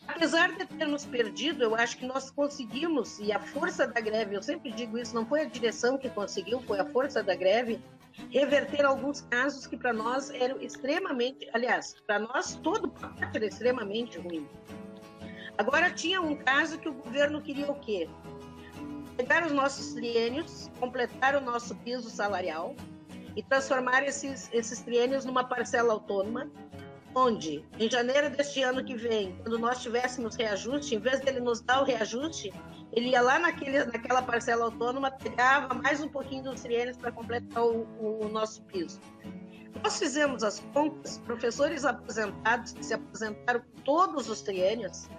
[0.07, 4.43] Apesar de termos perdido, eu acho que nós conseguimos, e a força da greve, eu
[4.43, 7.81] sempre digo isso, não foi a direção que conseguiu, foi a força da greve,
[8.29, 14.19] reverter alguns casos que para nós eram extremamente, aliás, para nós todo pacote era extremamente
[14.19, 14.47] ruim.
[15.57, 18.07] Agora tinha um caso que o governo queria o quê?
[19.17, 22.75] Pegar os nossos triênios, completar o nosso piso salarial
[23.35, 26.49] e transformar esses, esses triênios numa parcela autônoma,
[27.15, 31.61] onde, em janeiro deste ano que vem, quando nós tivéssemos reajuste, em vez dele nos
[31.61, 32.51] dar o reajuste,
[32.91, 37.63] ele ia lá naquele, naquela parcela autônoma, pegava mais um pouquinho dos triênios para completar
[37.63, 38.99] o, o, nosso piso.
[39.83, 45.09] Nós fizemos as contas, professores aposentados que se aposentaram todos os triênios,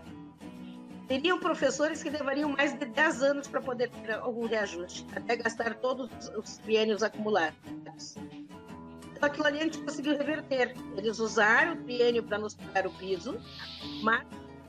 [1.08, 5.74] teriam professores que levariam mais de 10 anos para poder ter algum reajuste, até gastar
[5.76, 7.56] todos os triênios acumulados.
[9.12, 10.74] Então, aquilo ali a gente conseguiu reverter.
[10.96, 13.38] Eles usaram o triênio para nos pagar o piso,
[14.02, 14.24] mas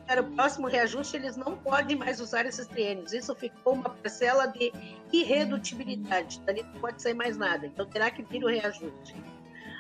[0.06, 3.12] para o próximo reajuste, eles não podem mais usar esses triênios.
[3.12, 4.72] Isso ficou uma parcela de
[5.12, 6.40] irredutibilidade.
[6.42, 7.66] Dali não pode sair mais nada.
[7.66, 9.16] Então, terá que vir o reajuste.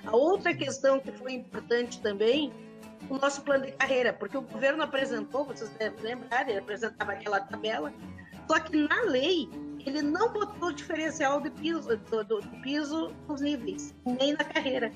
[0.05, 2.51] A outra questão que foi importante também,
[3.09, 7.39] o nosso plano de carreira, porque o governo apresentou, vocês devem lembrar, ele apresentava aquela
[7.39, 7.93] tabela,
[8.47, 9.49] só que na lei
[9.85, 14.43] ele não botou o diferencial do piso, do, do, do piso nos níveis, nem na
[14.43, 14.91] carreira.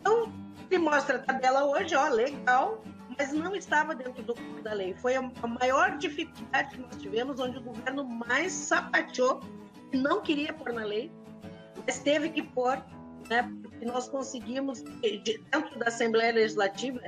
[0.00, 0.32] Então,
[0.70, 2.82] ele mostra a tabela hoje, ó, legal,
[3.18, 4.94] mas não estava dentro do da lei.
[4.94, 9.40] Foi a maior dificuldade que nós tivemos, onde o governo mais sapateou
[9.92, 11.10] não queria pôr na lei,
[11.86, 12.82] mas teve que pôr,
[13.28, 17.00] né, porque nós conseguimos, dentro da Assembleia Legislativa,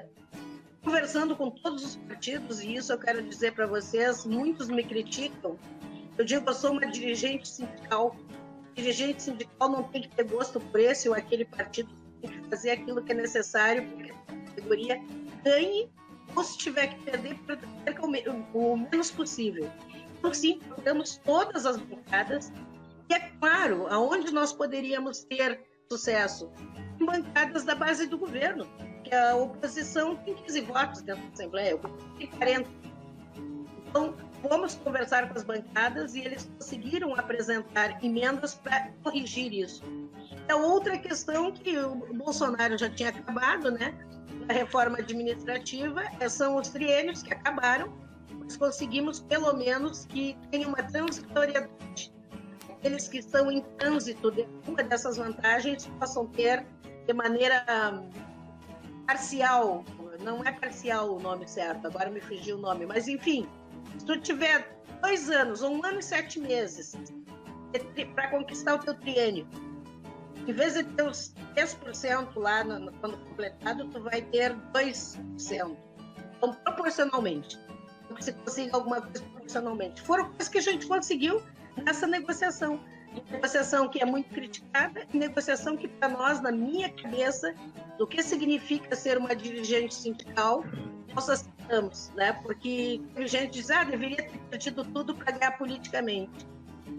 [0.83, 5.59] conversando com todos os partidos, e isso eu quero dizer para vocês, muitos me criticam.
[6.17, 8.17] Eu digo, eu sou uma dirigente sindical.
[8.75, 11.91] Dirigente sindical não tem que ter gosto por esse ou aquele partido,
[12.21, 15.01] tem que fazer aquilo que é necessário para que a categoria
[15.45, 15.91] ganhe
[16.35, 17.39] ou se tiver que perder,
[17.85, 18.07] perca
[18.55, 19.71] o, menos possível.
[20.19, 22.53] Então, sim, temos todas as bancadas.
[23.09, 25.61] E é claro, aonde nós poderíamos ter
[25.91, 26.51] sucesso?
[27.01, 28.67] Bancadas da base do governo,
[29.05, 32.71] que a oposição tem 15 votos dentro da Assembleia, o governo tem 40.
[33.89, 39.83] Então, vamos conversar com as bancadas e eles conseguiram apresentar emendas para corrigir isso.
[40.47, 43.95] É outra questão que o Bolsonaro já tinha acabado, né?
[44.49, 47.93] A reforma administrativa é, são os triênios que acabaram,
[48.39, 52.18] mas conseguimos pelo menos que tenha uma transitoriedade.
[52.79, 56.65] Aqueles que estão em trânsito de uma dessas vantagens possam ter
[57.07, 57.65] de maneira
[59.07, 59.85] parcial,
[60.21, 63.49] não é parcial o nome certo, agora me fugiu o nome, mas enfim,
[63.99, 66.95] se tu tiver dois anos, um ano e sete meses
[68.15, 69.47] para conquistar o teu triênio,
[70.47, 75.77] em vez de ter os 10% lá no, quando completado, tu vai ter 2%.
[76.37, 77.59] Então, proporcionalmente.
[78.21, 80.01] Se consiga alguma coisa proporcionalmente.
[80.01, 81.43] Foram coisas que a gente conseguiu
[81.85, 82.81] nessa negociação.
[83.31, 87.55] Negociação que é muito criticada, negociação que, para nós, na minha cabeça,
[87.97, 90.65] do que significa ser uma dirigente sindical,
[91.15, 92.33] nós aceitamos, né?
[92.35, 96.47] Porque a gente diz, ah, deveria ter tido tudo para ganhar politicamente.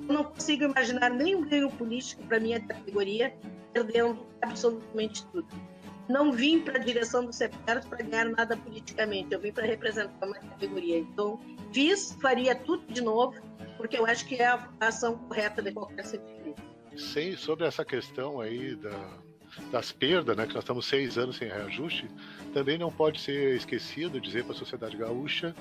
[0.07, 3.33] Eu não consigo imaginar nenhum ganho político para minha categoria
[3.73, 5.47] perdendo absolutamente tudo.
[6.07, 10.25] Não vim para a direção do CEPERS para ganhar nada politicamente, eu vim para representar
[10.25, 10.97] uma categoria.
[10.97, 11.39] Então,
[11.71, 13.35] fiz, faria tudo de novo,
[13.79, 16.61] porque eu acho que é a ação correta de qualquer sindicato.
[16.97, 19.17] Sim, sobre essa questão aí da,
[19.71, 22.05] das perdas, né, que nós estamos seis anos sem reajuste,
[22.53, 25.55] também não pode ser esquecido dizer para a sociedade gaúcha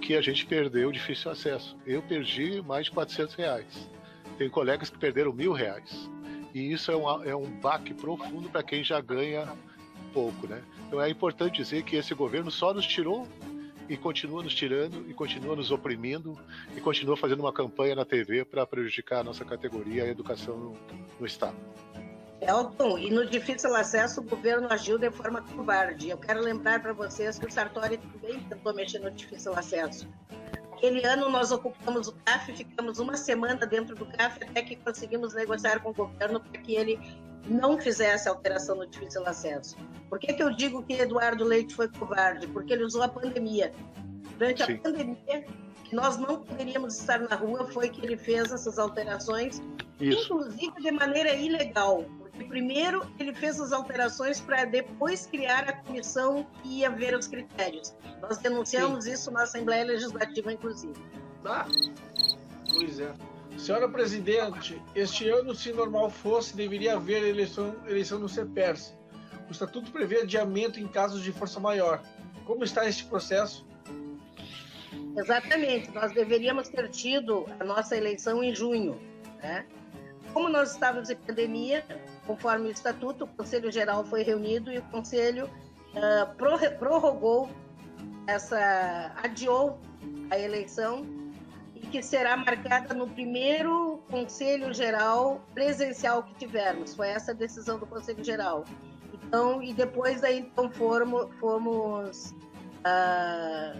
[0.00, 1.76] que a gente perdeu difícil acesso.
[1.86, 3.88] Eu perdi mais de 400 reais.
[4.36, 6.10] Tem colegas que perderam mil reais.
[6.52, 9.46] E isso é um, é um baque profundo para quem já ganha
[10.12, 10.60] pouco, né?
[10.88, 13.28] Então é importante dizer que esse governo só nos tirou
[13.90, 16.38] e continua nos tirando e continua nos oprimindo
[16.76, 20.76] e continua fazendo uma campanha na TV para prejudicar a nossa categoria, a educação no,
[21.18, 21.56] no Estado.
[22.40, 26.08] Elton, e no difícil acesso o governo agiu de forma covarde.
[26.08, 30.08] Eu quero lembrar para vocês que o Sartori também tentou mexer no difícil acesso.
[30.80, 35.34] Aquele ano nós ocupamos o CAF, ficamos uma semana dentro do CAF até que conseguimos
[35.34, 36.98] negociar com o governo para que ele
[37.46, 39.76] não fizesse alteração no difícil acesso.
[40.08, 42.46] Por que, que eu digo que Eduardo Leite foi covarde?
[42.46, 43.74] Porque ele usou a pandemia.
[44.38, 44.72] Durante Sim.
[44.72, 45.44] a pandemia,
[45.84, 49.60] que nós não poderíamos estar na rua, foi que ele fez essas alterações,
[50.00, 50.32] Isso.
[50.32, 52.06] inclusive de maneira ilegal.
[52.44, 57.94] Primeiro ele fez as alterações para depois criar a comissão que ia ver os critérios.
[58.20, 59.12] Nós denunciamos Sim.
[59.12, 60.94] isso na Assembleia Legislativa, inclusive.
[61.42, 61.66] Tá.
[62.72, 63.12] Pois é.
[63.58, 68.96] Senhora Presidente, este ano, se normal fosse, deveria haver eleição, eleição no CEPERS.
[69.48, 72.02] O Estatuto prevê adiamento em casos de força maior.
[72.44, 73.66] Como está este processo?
[75.16, 75.90] Exatamente.
[75.90, 79.00] Nós deveríamos ter tido a nossa eleição em junho.
[79.42, 79.66] Né?
[80.32, 81.84] Como nós estávamos em pandemia,
[82.30, 87.50] conforme o Estatuto, o Conselho Geral foi reunido e o Conselho uh, prorrogou
[88.24, 89.80] essa, adiou
[90.30, 91.04] a eleição
[91.90, 96.94] que será marcada no primeiro Conselho Geral presencial que tivermos.
[96.94, 98.64] Foi essa a decisão do Conselho Geral.
[99.12, 102.32] Então, e depois daí então fomos, fomos
[102.84, 103.74] ah,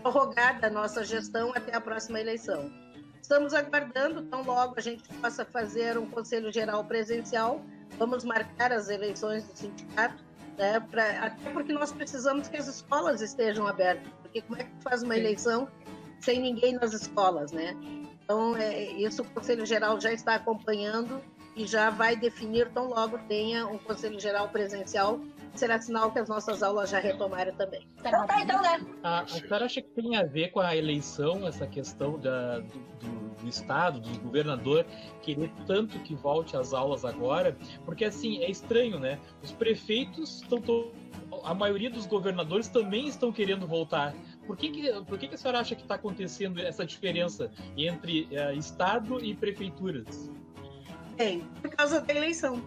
[0.00, 2.72] prorrogada a nossa gestão até a próxima eleição.
[3.20, 7.62] Estamos aguardando, tão logo a gente possa fazer um Conselho Geral presencial,
[7.98, 10.24] vamos marcar as eleições do sindicato,
[10.56, 14.82] né, pra, até porque nós precisamos que as escolas estejam abertas, porque como é que
[14.82, 15.68] faz uma eleição
[16.20, 17.76] sem ninguém nas escolas, né?
[18.24, 21.22] Então, é, isso o Conselho Geral já está acompanhando
[21.56, 25.20] e já vai definir tão logo tenha um Conselho Geral presencial.
[25.54, 27.86] Será sinal que as nossas aulas já retomaram também.
[27.98, 28.86] Então tá, então, né?
[29.02, 32.78] A, a senhora acha que tem a ver com a eleição, essa questão da, do,
[33.00, 34.84] do, do Estado, do governador,
[35.22, 37.56] querer tanto que volte às aulas agora?
[37.84, 39.18] Porque, assim, é estranho, né?
[39.42, 40.62] Os prefeitos estão.
[41.44, 44.14] A maioria dos governadores também estão querendo voltar.
[44.46, 48.28] Por que, que, por que, que a senhora acha que está acontecendo essa diferença entre
[48.32, 50.30] uh, Estado e prefeituras?
[51.16, 52.62] Bem, por causa da eleição.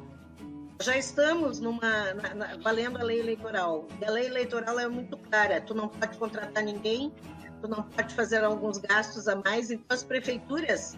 [0.82, 3.88] Já estamos numa na, na, valendo a lei eleitoral.
[4.02, 5.62] E a lei eleitoral é muito clara.
[5.62, 7.14] Tu não pode contratar ninguém,
[7.62, 9.70] tu não pode fazer alguns gastos a mais.
[9.70, 10.98] Então as prefeituras,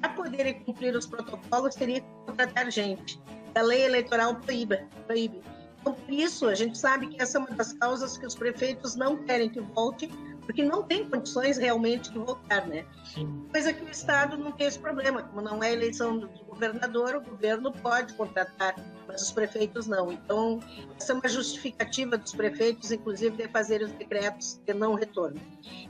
[0.00, 3.20] para poderem cumprir os protocolos, teriam que contratar gente.
[3.54, 4.78] A lei eleitoral proíbe.
[5.06, 5.42] proíbe.
[5.80, 8.96] Então, por isso, a gente sabe que essa é uma das causas que os prefeitos
[8.96, 10.10] não querem que volte,
[10.48, 12.86] porque não tem condições realmente de voltar, né?
[13.04, 13.46] Sim.
[13.52, 17.20] Coisa que o Estado não tem esse problema, como não é eleição do governador, o
[17.20, 18.74] governo pode contratar,
[19.06, 20.10] mas os prefeitos não.
[20.10, 20.58] Então,
[20.98, 25.38] essa é uma justificativa dos prefeitos, inclusive, de fazer os decretos de não retorno.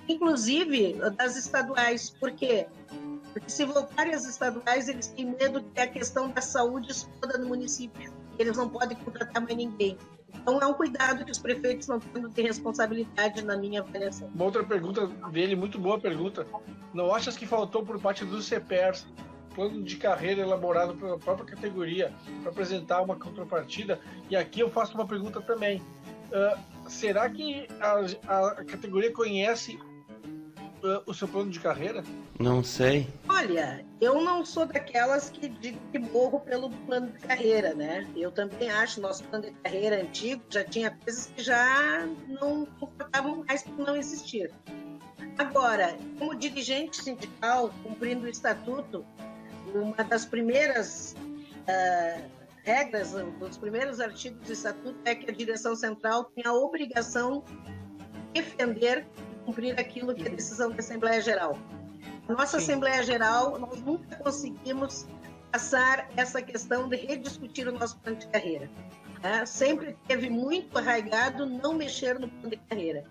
[0.09, 2.67] Inclusive, das estaduais, por quê?
[3.33, 7.47] Porque se voltarem as estaduais, eles têm medo que a questão da saúde exploda no
[7.47, 9.99] município eles não podem contratar mais ninguém.
[10.35, 14.29] Então é um cuidado que os prefeitos não têm de responsabilidade na minha avaliação.
[14.35, 16.47] Uma outra pergunta dele, muito boa pergunta.
[16.93, 19.07] Não achas que faltou por parte dos CPERS
[19.55, 22.12] plano de carreira elaborado pela própria categoria
[22.43, 24.01] para apresentar uma contrapartida?
[24.31, 25.83] E aqui eu faço uma pergunta também.
[26.29, 29.79] Uh, será que a, a categoria conhece
[31.07, 32.05] o seu plano de carreira?
[32.39, 33.09] Não sei.
[33.29, 38.07] Olha, eu não sou daquelas que digo que morro pelo plano de carreira, né?
[38.16, 42.07] Eu também acho nosso plano de carreira antigo já tinha coisas que já
[42.41, 44.53] não comportavam mais por não existir.
[45.39, 49.05] Agora, como dirigente sindical, cumprindo o estatuto,
[49.74, 55.74] uma das primeiras uh, regras, um dos primeiros artigos do Estatuto é que a direção
[55.74, 57.43] central tem a obrigação
[58.35, 59.07] de defender
[59.49, 61.59] cumprir aquilo que é decisão da Assembleia Geral.
[62.29, 62.65] A nossa Sim.
[62.65, 65.07] Assembleia Geral, nós nunca conseguimos
[65.51, 68.71] passar essa questão de rediscutir o nosso plano de carreira.
[69.23, 73.05] É, sempre teve muito arraigado não mexer no plano de carreira.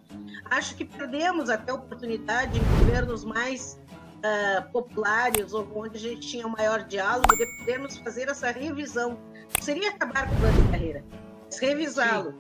[0.46, 3.82] Acho que perdemos até a oportunidade em governos mais
[4.20, 9.18] uh, populares, ou onde a gente tinha um maior diálogo, de podermos fazer essa revisão.
[9.60, 11.04] Seria acabar com o plano de carreira,
[11.46, 12.36] mas revisá-lo.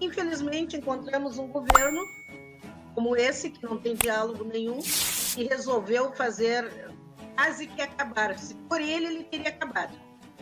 [0.00, 2.02] Infelizmente, encontramos um governo
[2.96, 4.78] como esse, que não tem diálogo nenhum,
[5.36, 6.90] e resolveu fazer
[7.34, 8.36] quase que acabar.
[8.38, 9.94] Se por ele, ele teria acabado.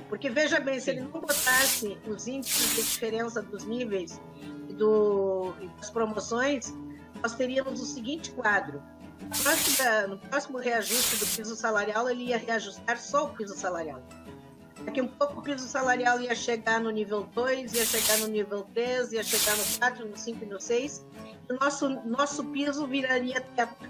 [0.09, 4.20] Porque veja bem, se ele não botasse os índices de diferença dos níveis
[4.68, 6.72] e, do, das promoções,
[7.20, 8.80] nós teríamos o seguinte quadro.
[9.20, 14.00] No próximo, no próximo reajuste do piso salarial, ele ia reajustar só o piso salarial.
[14.84, 18.62] Daqui um pouco o piso salarial ia chegar no nível 2, ia chegar no nível
[18.74, 21.05] 3, ia chegar no 4, no 5 e no 6.
[21.49, 23.88] O nosso, nosso piso viraria teto.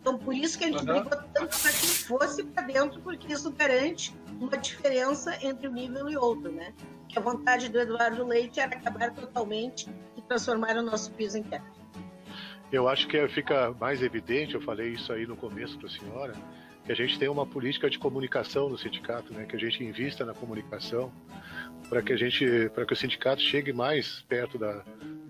[0.00, 1.02] Então, por isso que a gente uhum.
[1.02, 6.10] brigou tanto para que fosse para dentro, porque isso garante uma diferença entre um nível
[6.10, 6.74] e outro, né?
[7.08, 11.44] Que a vontade do Eduardo Leite era acabar totalmente e transformar o nosso piso em
[11.44, 11.80] teto.
[12.72, 16.32] Eu acho que fica mais evidente, eu falei isso aí no começo para a senhora,
[16.84, 19.44] que a gente tem uma política de comunicação no sindicato, né?
[19.44, 21.12] Que a gente invista na comunicação
[21.88, 24.82] para que a gente, para que o sindicato chegue mais perto da,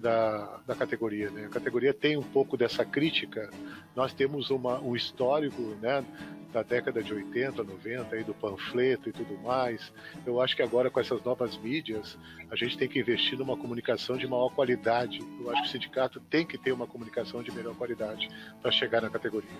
[0.02, 1.30] da, da categoria.
[1.30, 1.46] Né?
[1.46, 3.48] A categoria tem um pouco dessa crítica.
[3.94, 6.04] Nós temos uma, um histórico né,
[6.52, 9.92] da década de 80, 90, aí do panfleto e tudo mais.
[10.26, 12.18] Eu acho que agora com essas novas mídias,
[12.50, 15.20] a gente tem que investir numa comunicação de maior qualidade.
[15.40, 18.28] Eu acho que o sindicato tem que ter uma comunicação de melhor qualidade
[18.60, 19.50] para chegar na categoria.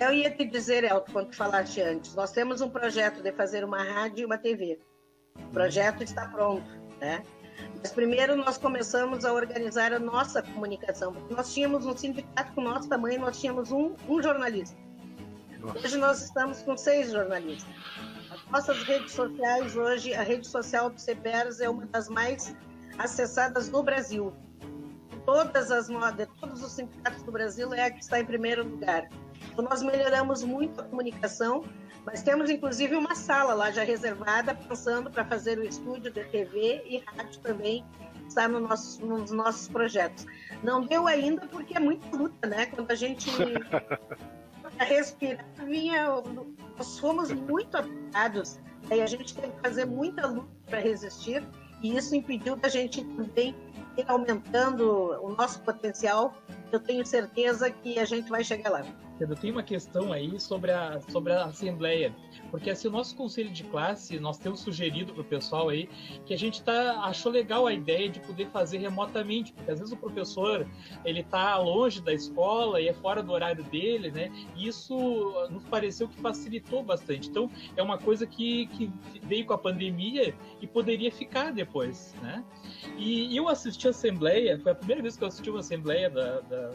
[0.00, 3.82] Eu ia te dizer, Elton, quando falaste antes, nós temos um projeto de fazer uma
[3.82, 4.78] rádio e uma TV.
[5.34, 6.66] O projeto está pronto,
[6.98, 7.22] né?
[7.80, 11.14] Mas primeiro nós começamos a organizar a nossa comunicação.
[11.30, 14.76] Nós tínhamos um sindicato com nosso tamanho, nós tínhamos um, um jornalista.
[15.74, 17.72] Hoje nós estamos com seis jornalistas.
[18.30, 22.54] As nossas redes sociais hoje, a rede social do CPERS é uma das mais
[22.98, 24.32] acessadas no Brasil.
[25.24, 29.08] Todas as modas, todos os sindicatos do Brasil é a que está em primeiro lugar.
[29.50, 31.64] Então nós melhoramos muito a comunicação
[32.06, 36.82] mas temos inclusive uma sala lá já reservada, pensando para fazer o estúdio de TV
[36.86, 37.84] e rádio também,
[38.28, 40.24] está no nosso, nos nossos projetos.
[40.62, 42.66] Não deu ainda porque é muita luta, né?
[42.66, 43.28] Quando a gente
[44.78, 46.06] respirar, vinha,
[46.76, 51.42] nós fomos muito apertados, aí a gente teve que fazer muita luta para resistir,
[51.82, 53.54] e isso impediu da gente também
[53.96, 56.36] ir aumentando o nosso potencial.
[56.70, 58.84] Eu tenho certeza que a gente vai chegar lá.
[59.18, 62.14] Pedro, tem uma questão aí sobre a, sobre a Assembleia.
[62.50, 65.88] Porque assim, o nosso conselho de classe, nós temos sugerido para o pessoal aí
[66.24, 69.92] que a gente tá, achou legal a ideia de poder fazer remotamente, porque às vezes
[69.92, 70.66] o professor
[71.04, 74.30] ele tá longe da escola e é fora do horário dele, né?
[74.54, 74.96] E isso
[75.50, 77.28] nos pareceu que facilitou bastante.
[77.28, 78.92] Então, é uma coisa que, que
[79.22, 82.44] veio com a pandemia e poderia ficar depois, né?
[82.98, 86.40] E eu assisti a Assembleia, foi a primeira vez que eu assisti uma Assembleia da,
[86.40, 86.72] da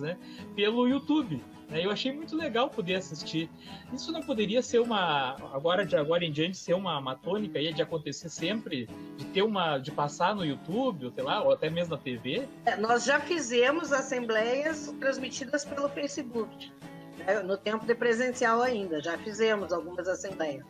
[0.00, 0.18] né?
[0.54, 1.42] Pelo YouTube.
[1.68, 1.84] Né?
[1.84, 3.50] Eu achei muito legal poder assistir.
[3.92, 7.72] Isso não poderia ser uma agora de agora em diante ser uma, uma tônica aí
[7.72, 11.68] de acontecer sempre, de ter uma de passar no YouTube, ou sei lá, ou até
[11.68, 12.46] mesmo na TV?
[12.64, 16.72] É, nós já fizemos assembleias transmitidas pelo Facebook.
[17.18, 17.40] Né?
[17.42, 20.64] No tempo de presencial ainda, já fizemos algumas assembleias.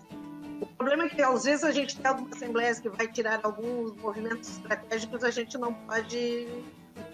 [0.60, 3.94] O problema é que às vezes a gente tem algumas assembleias que vai tirar alguns
[3.96, 6.48] movimentos estratégicos, a gente não pode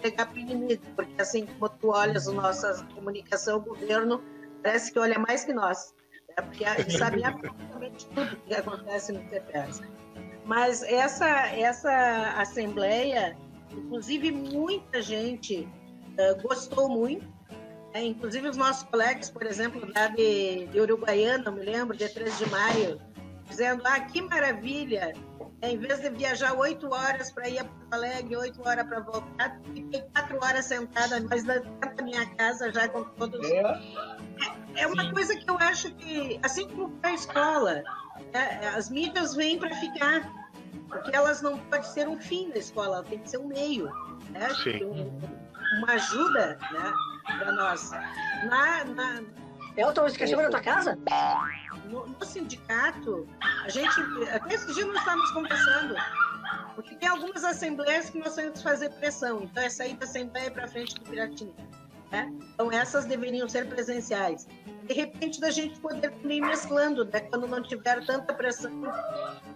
[0.01, 4.23] pegar para o porque assim como tu olhas a nossa comunicação, o governo
[4.61, 5.93] parece que olha mais que nós,
[6.29, 6.35] né?
[6.35, 9.81] porque sabem absolutamente tudo que acontece no CPS.
[10.45, 13.37] Mas essa, essa assembleia,
[13.71, 15.67] inclusive muita gente
[16.17, 17.25] uh, gostou muito,
[17.93, 18.03] né?
[18.03, 22.49] inclusive os nossos colegas, por exemplo, lá de, de Uruguaiana, me lembro, dia 3 de
[22.49, 23.01] maio,
[23.47, 25.13] dizendo, ah, que maravilha,
[25.63, 29.59] em vez de viajar oito horas para ir a Porto Alegre, oito horas para voltar,
[29.73, 33.49] fiquei quatro horas sentada mais dentro da minha casa já com todos.
[33.49, 35.13] É, é uma Sim.
[35.13, 37.81] coisa que eu acho que, assim como a escola,
[38.33, 40.29] né, as mídias vêm para ficar,
[40.89, 43.85] porque elas não podem ser um fim da escola, tem que ser um meio,
[44.31, 44.49] né?
[44.83, 46.93] Um, uma ajuda né,
[47.25, 47.89] para nós.
[48.49, 49.23] Na, na,
[49.75, 50.97] Elton, você quer chegar na tua casa?
[51.85, 53.27] no, no, sindicato,
[53.63, 53.99] a gente,
[54.31, 55.95] até esse dia nós estávamos conversando,
[56.75, 60.49] porque tem algumas assembleias que nós temos que fazer pressão, então é sair da assembleia
[60.51, 61.55] para frente do Piratinho.
[62.11, 62.31] Né?
[62.53, 64.47] Então, essas deveriam ser presenciais.
[64.87, 67.21] De repente, da gente poder também mesclando, né?
[67.21, 68.71] quando não tiver tanta pressão,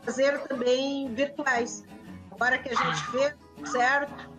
[0.02, 1.84] fazer também virtuais.
[2.32, 3.36] Agora que a gente fez,
[3.72, 4.32] certo?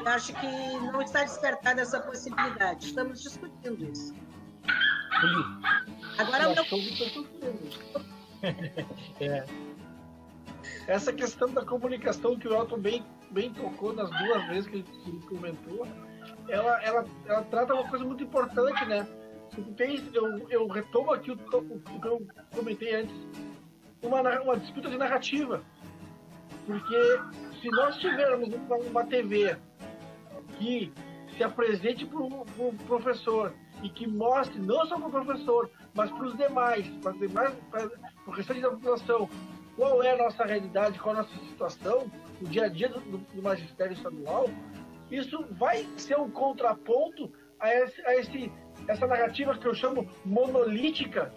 [0.00, 0.46] Eu acho que
[0.92, 2.86] não está descartada essa possibilidade.
[2.86, 4.14] Estamos discutindo isso.
[6.18, 6.64] Agora, meu...
[9.20, 9.44] é.
[10.86, 15.20] Essa questão da comunicação que o Elton bem, bem tocou nas duas vezes que ele
[15.28, 15.86] comentou,
[16.48, 19.06] ela, ela, ela trata uma coisa muito importante, né?
[20.12, 23.14] Eu, eu retomo aqui o, o, o, que eu comentei antes,
[24.02, 25.62] uma, uma disputa de narrativa.
[26.66, 27.20] Porque
[27.60, 29.56] se nós tivermos uma, uma TV
[30.58, 30.92] que
[31.36, 33.54] se apresente para o pro professor
[33.84, 37.90] e que mostre não só para o professor, mas para os demais, para demais, para
[38.26, 39.28] o restante da população,
[39.76, 42.10] qual é a nossa realidade, qual é a nossa situação,
[42.40, 44.48] o dia a dia do, do magistério estadual,
[45.10, 47.30] isso vai ser um contraponto
[47.60, 48.52] a, esse, a esse,
[48.88, 51.30] essa narrativa que eu chamo monolítica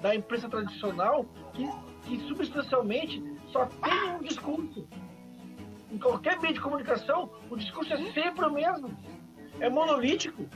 [0.00, 1.68] da imprensa tradicional, que,
[2.04, 3.22] que substancialmente
[3.52, 4.88] só tem um discurso.
[5.92, 8.96] Em qualquer meio de comunicação, o discurso é sempre o mesmo.
[9.60, 10.48] É monolítico.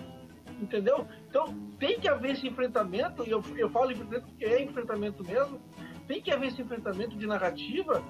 [0.61, 1.07] Entendeu?
[1.29, 5.61] Então, tem que haver esse enfrentamento, e eu, eu falo enfrentamento porque é enfrentamento mesmo,
[6.07, 8.03] tem que haver esse enfrentamento de narrativa,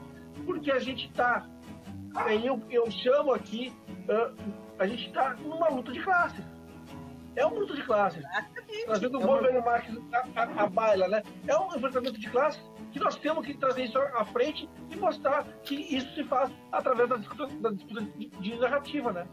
[0.45, 1.47] porque a gente está.
[2.43, 3.73] Eu, eu chamo aqui,
[4.09, 4.35] uh,
[4.79, 6.45] a gente está numa luta de classes.
[7.37, 8.25] É uma luta de classes.
[8.87, 11.23] Trazendo o Marques a, a, a baila, né?
[11.47, 15.45] É um enfrentamento de classes que nós temos que trazer isso à frente e mostrar
[15.63, 19.29] que isso se faz através da disputa, da disputa de, de narrativa, né?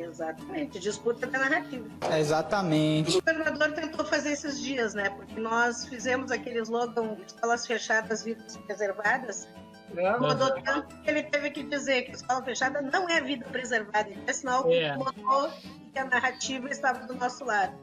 [0.00, 1.86] Exatamente, disputa da narrativa.
[2.18, 3.18] exatamente.
[3.18, 5.10] O governador tentou fazer esses dias, né?
[5.10, 9.46] Porque nós fizemos aquele slogan escolas fechadas, vidas preservadas.
[9.94, 10.18] É.
[10.18, 14.08] Mudou tanto que ele teve que dizer que a escola fechada não é vida preservada.
[14.08, 14.96] Então, é sinal que é.
[14.96, 17.76] mudou e que a narrativa estava do nosso lado.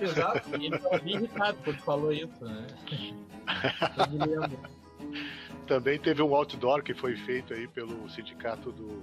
[0.00, 0.48] Exato.
[0.56, 2.66] E ele estava bem irritado quando falou isso, né?
[5.66, 9.02] Também teve um outdoor que foi feito aí pelo sindicato do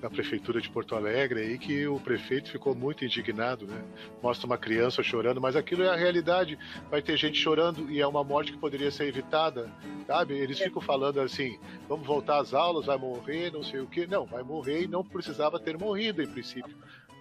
[0.00, 3.82] da prefeitura de Porto Alegre aí que o prefeito ficou muito indignado, né?
[4.22, 6.58] Mostra uma criança chorando, mas aquilo é a realidade.
[6.90, 9.70] Vai ter gente chorando e é uma morte que poderia ser evitada,
[10.06, 10.34] sabe?
[10.34, 14.06] Eles ficam falando assim: vamos voltar às aulas, vai morrer, não sei o quê.
[14.06, 16.76] Não, vai morrer e não precisava ter morrido em princípio,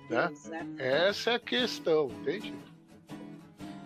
[0.09, 0.31] né?
[0.77, 2.53] Essa é a questão, entende?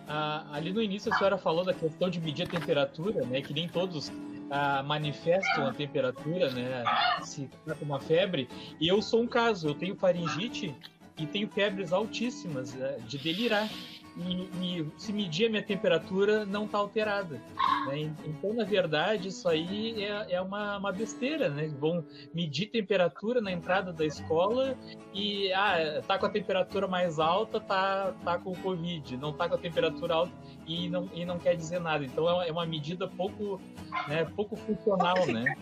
[0.06, 3.40] Ah, ali no início a senhora falou da questão de medir a temperatura, né?
[3.40, 4.12] Que nem todos
[4.52, 6.84] ah, manifestam a temperatura, né?
[7.22, 8.48] Se tá com uma febre.
[8.78, 10.74] E eu sou um caso, eu tenho faringite
[11.18, 13.68] e tenho febres altíssimas né, de delirar
[14.16, 17.40] e, e, se medir a minha temperatura não está alterada.
[17.86, 18.12] Né?
[18.24, 21.68] Então, na verdade, isso aí é, é uma, uma, besteira, né?
[21.78, 22.04] Vão
[22.34, 24.76] medir temperatura na entrada da escola
[25.14, 29.48] e ah, tá com a temperatura mais alta, tá, tá com o Covid, não tá
[29.48, 30.32] com a temperatura alta
[30.66, 32.04] e não, e não quer dizer nada.
[32.04, 33.60] Então é uma medida pouco,
[34.08, 35.54] né, pouco funcional, né?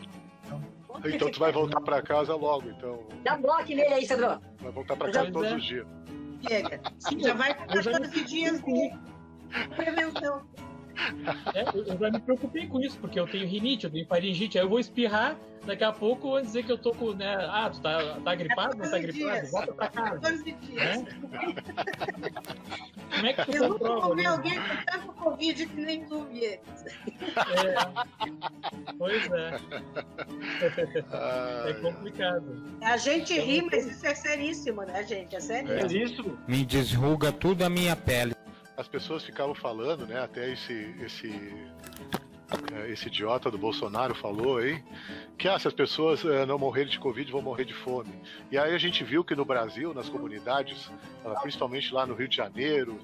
[1.05, 3.07] Então tu vai voltar para casa logo, então.
[3.23, 4.41] Dá um bloco nele aí, Sandro.
[4.61, 5.57] Vai voltar para casa todos é.
[5.57, 5.87] os dias.
[6.47, 6.81] Chega.
[7.19, 8.91] Já vai com 14 dias de
[9.77, 10.43] prevenção.
[11.55, 14.65] É, eu já me preocupei com isso, porque eu tenho rinite, eu tenho faringite, aí
[14.65, 17.37] eu vou espirrar, daqui a pouco vou dizer que eu tô com, né?
[17.51, 18.77] Ah, tu tá, tá gripado?
[18.77, 19.47] Não tá gripado?
[19.49, 20.11] Volta pra casa.
[20.21, 21.03] 14 dias.
[21.03, 21.07] Né?
[23.11, 24.09] Como é que tu eu comprova?
[24.09, 24.27] Eu né?
[24.27, 26.61] alguém com tanto Covid que nem tu, É.
[28.97, 29.61] Pois é.
[31.69, 32.63] é complicado.
[32.83, 35.37] A gente ri, então, mas isso é seríssimo, né, gente?
[35.37, 35.73] É sério.
[35.73, 36.39] É isso.
[36.47, 38.35] Me desruga tudo a minha pele
[38.81, 40.21] as pessoas ficavam falando, né?
[40.21, 41.29] Até esse esse
[42.73, 44.83] é, esse idiota do Bolsonaro falou aí
[45.39, 48.13] que ah, se as pessoas é, não morrerem de Covid vão morrer de fome.
[48.51, 50.91] E aí a gente viu que no Brasil, nas comunidades,
[51.25, 52.99] ah, principalmente lá no Rio de Janeiro,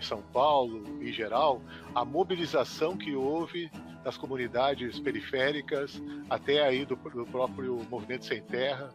[0.00, 1.60] São Paulo, em geral,
[1.94, 3.70] a mobilização que houve
[4.08, 8.88] das comunidades periféricas, até aí do, do próprio Movimento Sem Terra,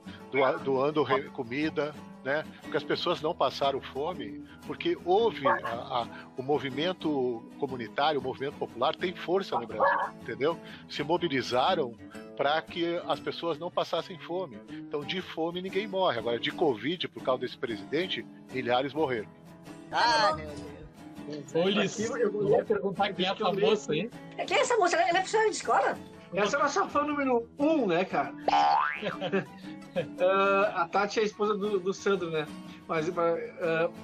[0.64, 2.44] doando comida, né?
[2.62, 8.56] Porque as pessoas não passaram fome, porque houve a, a, o movimento comunitário, o movimento
[8.56, 10.60] popular tem força no Brasil, entendeu?
[10.90, 11.94] Se mobilizaram
[12.36, 14.58] para que as pessoas não passassem fome.
[14.68, 16.18] Então, de fome ninguém morre.
[16.18, 19.30] Agora, de Covid, por causa desse presidente, milhares morreram.
[19.92, 20.73] Ah, meu Deus.
[21.56, 24.10] Ulisses, eu vou perguntar quem é essa moça aí.
[24.46, 24.96] Quem é essa moça?
[24.98, 25.98] Ela é professora de escola?
[26.34, 28.34] Essa é a nossa fã número um, né, cara?
[28.34, 29.46] uh,
[30.76, 32.48] a Tati é a esposa do, do Sandro, né?
[32.88, 33.14] Mas uh,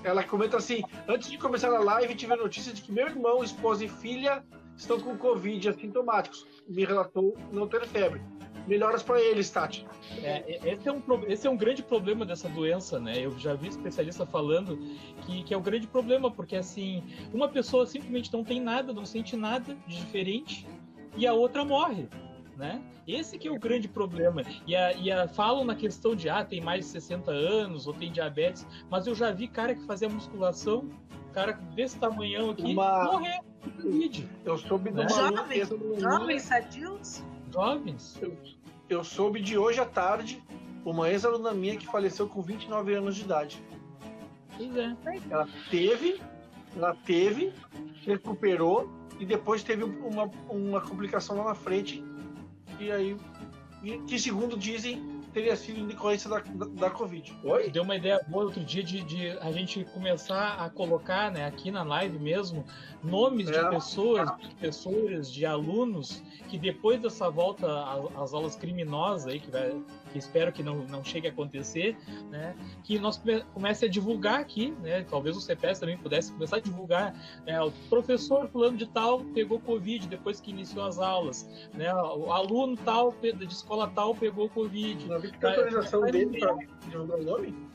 [0.04, 3.44] ela comenta assim: antes de começar a live, tive a notícia de que meu irmão,
[3.44, 4.44] esposa e filha
[4.78, 6.46] estão com Covid assintomáticos.
[6.68, 8.22] Me relatou não ter febre.
[8.70, 9.86] Melhoras para eles, Tati.
[10.22, 13.14] É, esse, é um, esse é um grande problema dessa doença, né?
[13.18, 14.78] Eu já vi especialista falando
[15.26, 19.06] que, que é o grande problema, porque assim, uma pessoa simplesmente não tem nada, não
[19.06, 20.68] sente nada de diferente,
[21.18, 22.08] e a outra morre.
[22.56, 22.80] Né?
[23.08, 24.44] Esse que é o grande problema.
[24.68, 27.94] E, a, e a, falam na questão de ah, tem mais de 60 anos ou
[27.94, 30.90] tem diabetes, mas eu já vi cara que fazia musculação,
[31.34, 34.30] cara desse tamanhão aqui, Uma- morrer de Covid.
[34.46, 35.08] Eu soube de Né?
[35.10, 37.24] uma Jovens, jovens sadios.
[37.52, 38.20] Jovens.
[38.22, 38.38] Eu
[39.04, 40.44] soube de hoje à tarde
[40.84, 43.64] uma ex-aluna minha que faleceu com 29 anos de idade.
[44.60, 45.20] É.
[45.30, 46.22] Ela teve,
[46.76, 47.54] ela teve,
[48.06, 48.90] recuperou
[49.20, 52.04] e depois teve uma, uma complicação lá na frente.
[52.80, 53.18] E aí,
[54.08, 57.38] que segundo dizem, teria sido em decorrência da, da, da Covid.
[57.44, 57.70] Oi?
[57.70, 61.72] Deu uma ideia boa outro dia de, de a gente começar a colocar, né, aqui
[61.72, 62.66] na live mesmo,
[63.04, 63.70] nomes de É.
[63.70, 67.68] pessoas, de professores, de alunos que depois dessa volta
[68.18, 69.76] às aulas criminosas aí, que, vai,
[70.12, 71.96] que espero que não, não chegue a acontecer,
[72.30, 76.58] né, que nós come- comece a divulgar aqui, né, talvez o CPS também pudesse começar
[76.58, 77.14] a divulgar,
[77.46, 82.32] né, o professor fulano de tal pegou Covid depois que iniciou as aulas, né, o
[82.32, 86.56] aluno tal, de escola tal pegou Covid, Não vi que autorização dele para
[86.88, 87.70] divulgar o nome?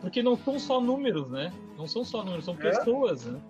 [0.00, 1.52] porque não são só números, né?
[1.78, 2.56] Não são só números, são É?
[2.56, 3.40] pessoas, né?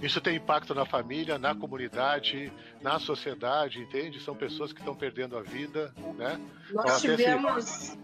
[0.00, 4.20] Isso tem impacto na família, na comunidade, na sociedade, entende?
[4.20, 6.40] São pessoas que estão perdendo a vida, né?
[6.70, 7.98] Nós se- tivemos,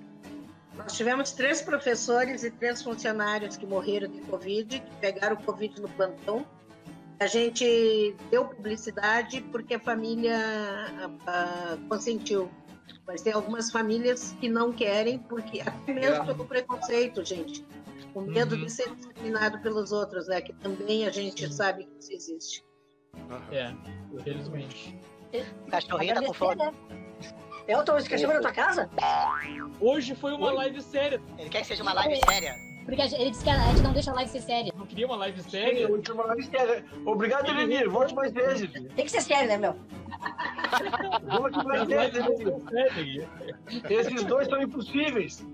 [0.76, 5.88] nós tivemos três professores e três funcionários que morreram de Covid, que pegaram Covid no
[5.88, 6.44] plantão.
[7.20, 12.50] A gente deu publicidade porque a família ah, ah, consentiu.
[13.06, 16.24] Mas tem algumas famílias que não querem, porque até mesmo É.
[16.26, 17.64] pelo preconceito, gente.
[18.14, 18.62] O medo Uhum.
[18.64, 20.40] de ser discriminado pelos outros, né?
[20.40, 21.52] Que também a gente Sim.
[21.52, 22.64] sabe que isso existe.
[23.52, 23.72] É,
[24.12, 24.96] infelizmente.
[25.70, 26.60] Cachorrinho tá com fome.
[27.66, 28.88] Eu tô esquecendo da tua casa?
[29.80, 30.54] Hoje foi uma Oi?
[30.54, 31.20] live séria.
[31.38, 32.54] Ele quer que seja uma live séria.
[32.84, 34.72] Porque a gente- ele disse que a gente não deixa a live ser séria.
[34.76, 35.80] Não queria uma live Sim, séria.
[35.80, 36.84] eu última live séria.
[37.06, 37.88] Obrigado, Elenir.
[37.90, 38.70] Volte mais vezes.
[38.70, 39.74] Tem que ser sério, né, meu?
[41.38, 42.24] Volte mais vezes.
[43.88, 45.44] Esses dois são impossíveis.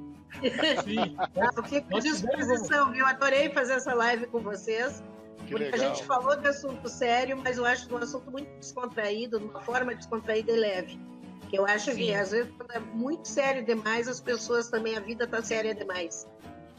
[0.42, 1.16] Sim.
[1.56, 3.06] Eu fico à disposição, viu?
[3.06, 5.02] Adorei fazer essa live com vocês.
[5.46, 5.80] Que Porque legal.
[5.80, 9.46] a gente falou de assunto sério, mas eu acho de um assunto muito descontraído, de
[9.46, 11.00] uma forma descontraída e leve.
[11.48, 12.14] Que eu acho que, Sim.
[12.14, 16.28] às vezes, quando é muito sério demais, as pessoas também, a vida tá séria demais.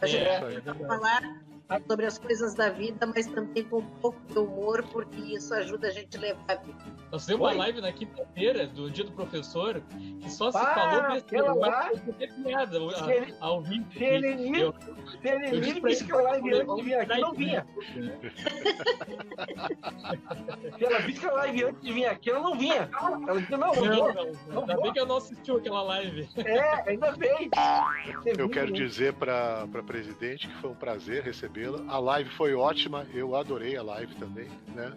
[0.02, 1.22] A gente É, é falar
[1.88, 5.88] sobre as coisas da vida, mas também com um pouco de humor, porque isso ajuda
[5.88, 6.78] a gente a levar a vida.
[7.12, 9.82] Nós fizemos uma live na quinta-feira, do dia do professor,
[10.22, 11.56] que só se Ah, falou besteira.
[11.56, 12.00] Mas
[12.44, 13.86] piada ele- ao vivo.
[13.92, 17.66] Se se eu disse ele, que a live antes de vir aqui, não vinha.
[17.96, 18.20] né?
[20.78, 22.90] Se ela disse que a live antes de vir aqui, ela não vinha.
[23.28, 24.62] Ela disse, não, não, Não, não, não.
[24.62, 26.28] Ainda bem que eu não assistiu aquela live.
[26.38, 27.50] É, ainda bem.
[28.38, 31.24] Eu quero dizer para a presidente que foi um prazer
[31.88, 34.92] A live foi ótima, eu adorei a live também, né?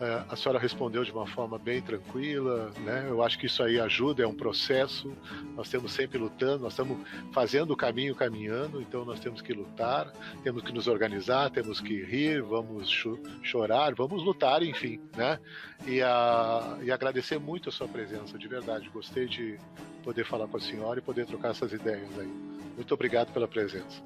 [0.00, 3.06] É, a senhora respondeu de uma forma bem tranquila, né?
[3.08, 5.12] Eu acho que isso aí ajuda, é um processo.
[5.56, 6.98] Nós estamos sempre lutando, nós estamos
[7.32, 10.12] fazendo o caminho caminhando, então nós temos que lutar,
[10.44, 15.40] temos que nos organizar, temos que rir, vamos cho- chorar, vamos lutar, enfim, né?
[15.84, 18.88] E, a, e agradecer muito a sua presença, de verdade.
[18.90, 19.58] Gostei de
[20.04, 22.32] poder falar com a senhora e poder trocar essas ideias aí.
[22.76, 24.00] Muito obrigado pela presença.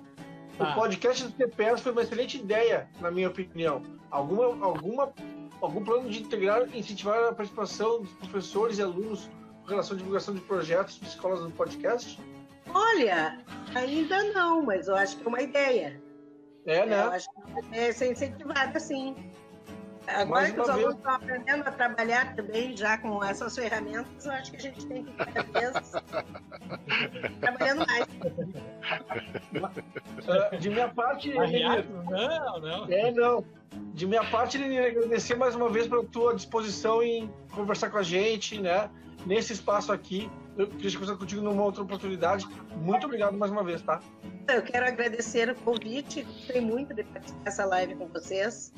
[0.55, 0.75] O Tá.
[0.75, 3.83] podcast do TPS foi uma excelente ideia, na minha opinião.
[4.11, 5.13] Alguma, alguma,
[5.61, 9.31] algum plano de integrar e incentivar a participação dos professores e alunos
[9.63, 12.21] com relação à divulgação de projetos de escolas no podcast?
[12.75, 13.39] Olha,
[13.75, 16.01] ainda não, mas eu acho que é uma ideia.
[16.67, 17.01] É, Eu né?
[17.03, 19.17] acho que deve ser incentivada, sim.
[20.07, 20.79] Agora Mais que os vez.
[20.79, 24.87] alunos estão aprendendo a trabalhar também já com essas ferramentas, eu acho que a gente
[24.87, 25.93] tem que cada vez
[27.41, 28.07] trabalhando mais.
[30.29, 32.87] Ah, de minha parte, Aliás, não, não.
[32.93, 33.45] é, não.
[33.95, 38.61] De minha parte, agradecer mais uma vez pela tua disposição em conversar com a gente,
[38.61, 38.91] né?
[39.27, 40.31] Nesse espaço aqui.
[40.57, 42.47] Eu queria conversar contigo numa outra oportunidade.
[42.77, 44.01] Muito obrigado mais uma vez, tá?
[44.49, 48.73] Eu quero agradecer o convite, gostei muito de participar dessa live com vocês.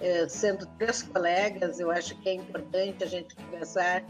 [0.00, 4.02] Eh, sendo três colegas, eu acho que é importante a gente conversar.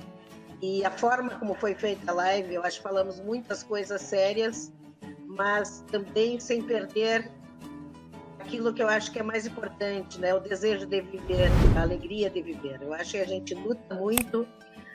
[0.63, 4.73] E a forma como foi feita a live, eu acho que falamos muitas coisas sérias,
[5.27, 7.31] mas também sem perder
[8.39, 10.33] aquilo que eu acho que é mais importante, né?
[10.35, 12.81] O desejo de viver, a alegria de viver.
[12.83, 14.47] Eu acho que a gente luta muito,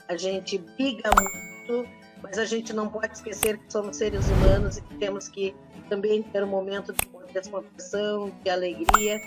[0.07, 1.89] a gente briga muito,
[2.21, 5.53] mas a gente não pode esquecer que somos seres humanos e que temos que
[5.89, 9.19] também ter um momento de descontração, de alegria.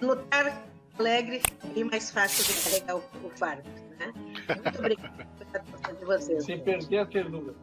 [0.00, 0.69] Lutar
[1.00, 1.40] alegre
[1.74, 3.68] é mais fácil de carregar o, o fardo,
[3.98, 4.12] né?
[4.62, 5.26] Muito obrigada
[5.98, 6.44] de vocês.
[6.44, 7.54] Sem perder a ternura.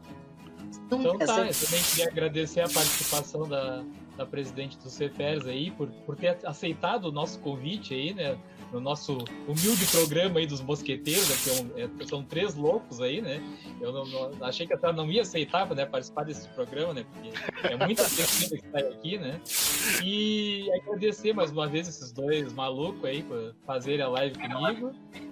[0.85, 3.83] Então tá, eu também queria agradecer a participação da,
[4.17, 8.37] da presidente do CETERS aí por, por ter aceitado o nosso convite aí, né?
[8.71, 9.17] No nosso
[9.47, 13.41] humilde programa aí dos mosqueteiros, né, que é, é são três loucos aí, né?
[13.79, 17.05] Eu não, não, achei que até não ia aceitar né, participar desse programa, né?
[17.13, 17.31] Porque
[17.67, 19.39] é muita gente que está aqui, né?
[20.03, 24.91] E agradecer mais uma vez esses dois malucos aí por fazerem a live comigo.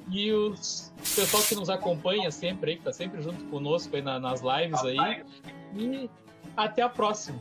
[0.10, 4.02] E os o pessoal que nos acompanha sempre aí, que tá sempre junto conosco aí
[4.02, 5.24] na, nas lives aí.
[5.76, 6.10] E
[6.58, 7.40] até a próxima.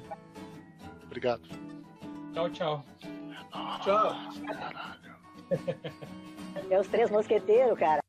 [1.05, 1.43] Obrigado.
[2.33, 2.85] Tchau, tchau.
[3.83, 5.01] Tchau.
[6.69, 8.01] Meus três mosqueteiros, cara.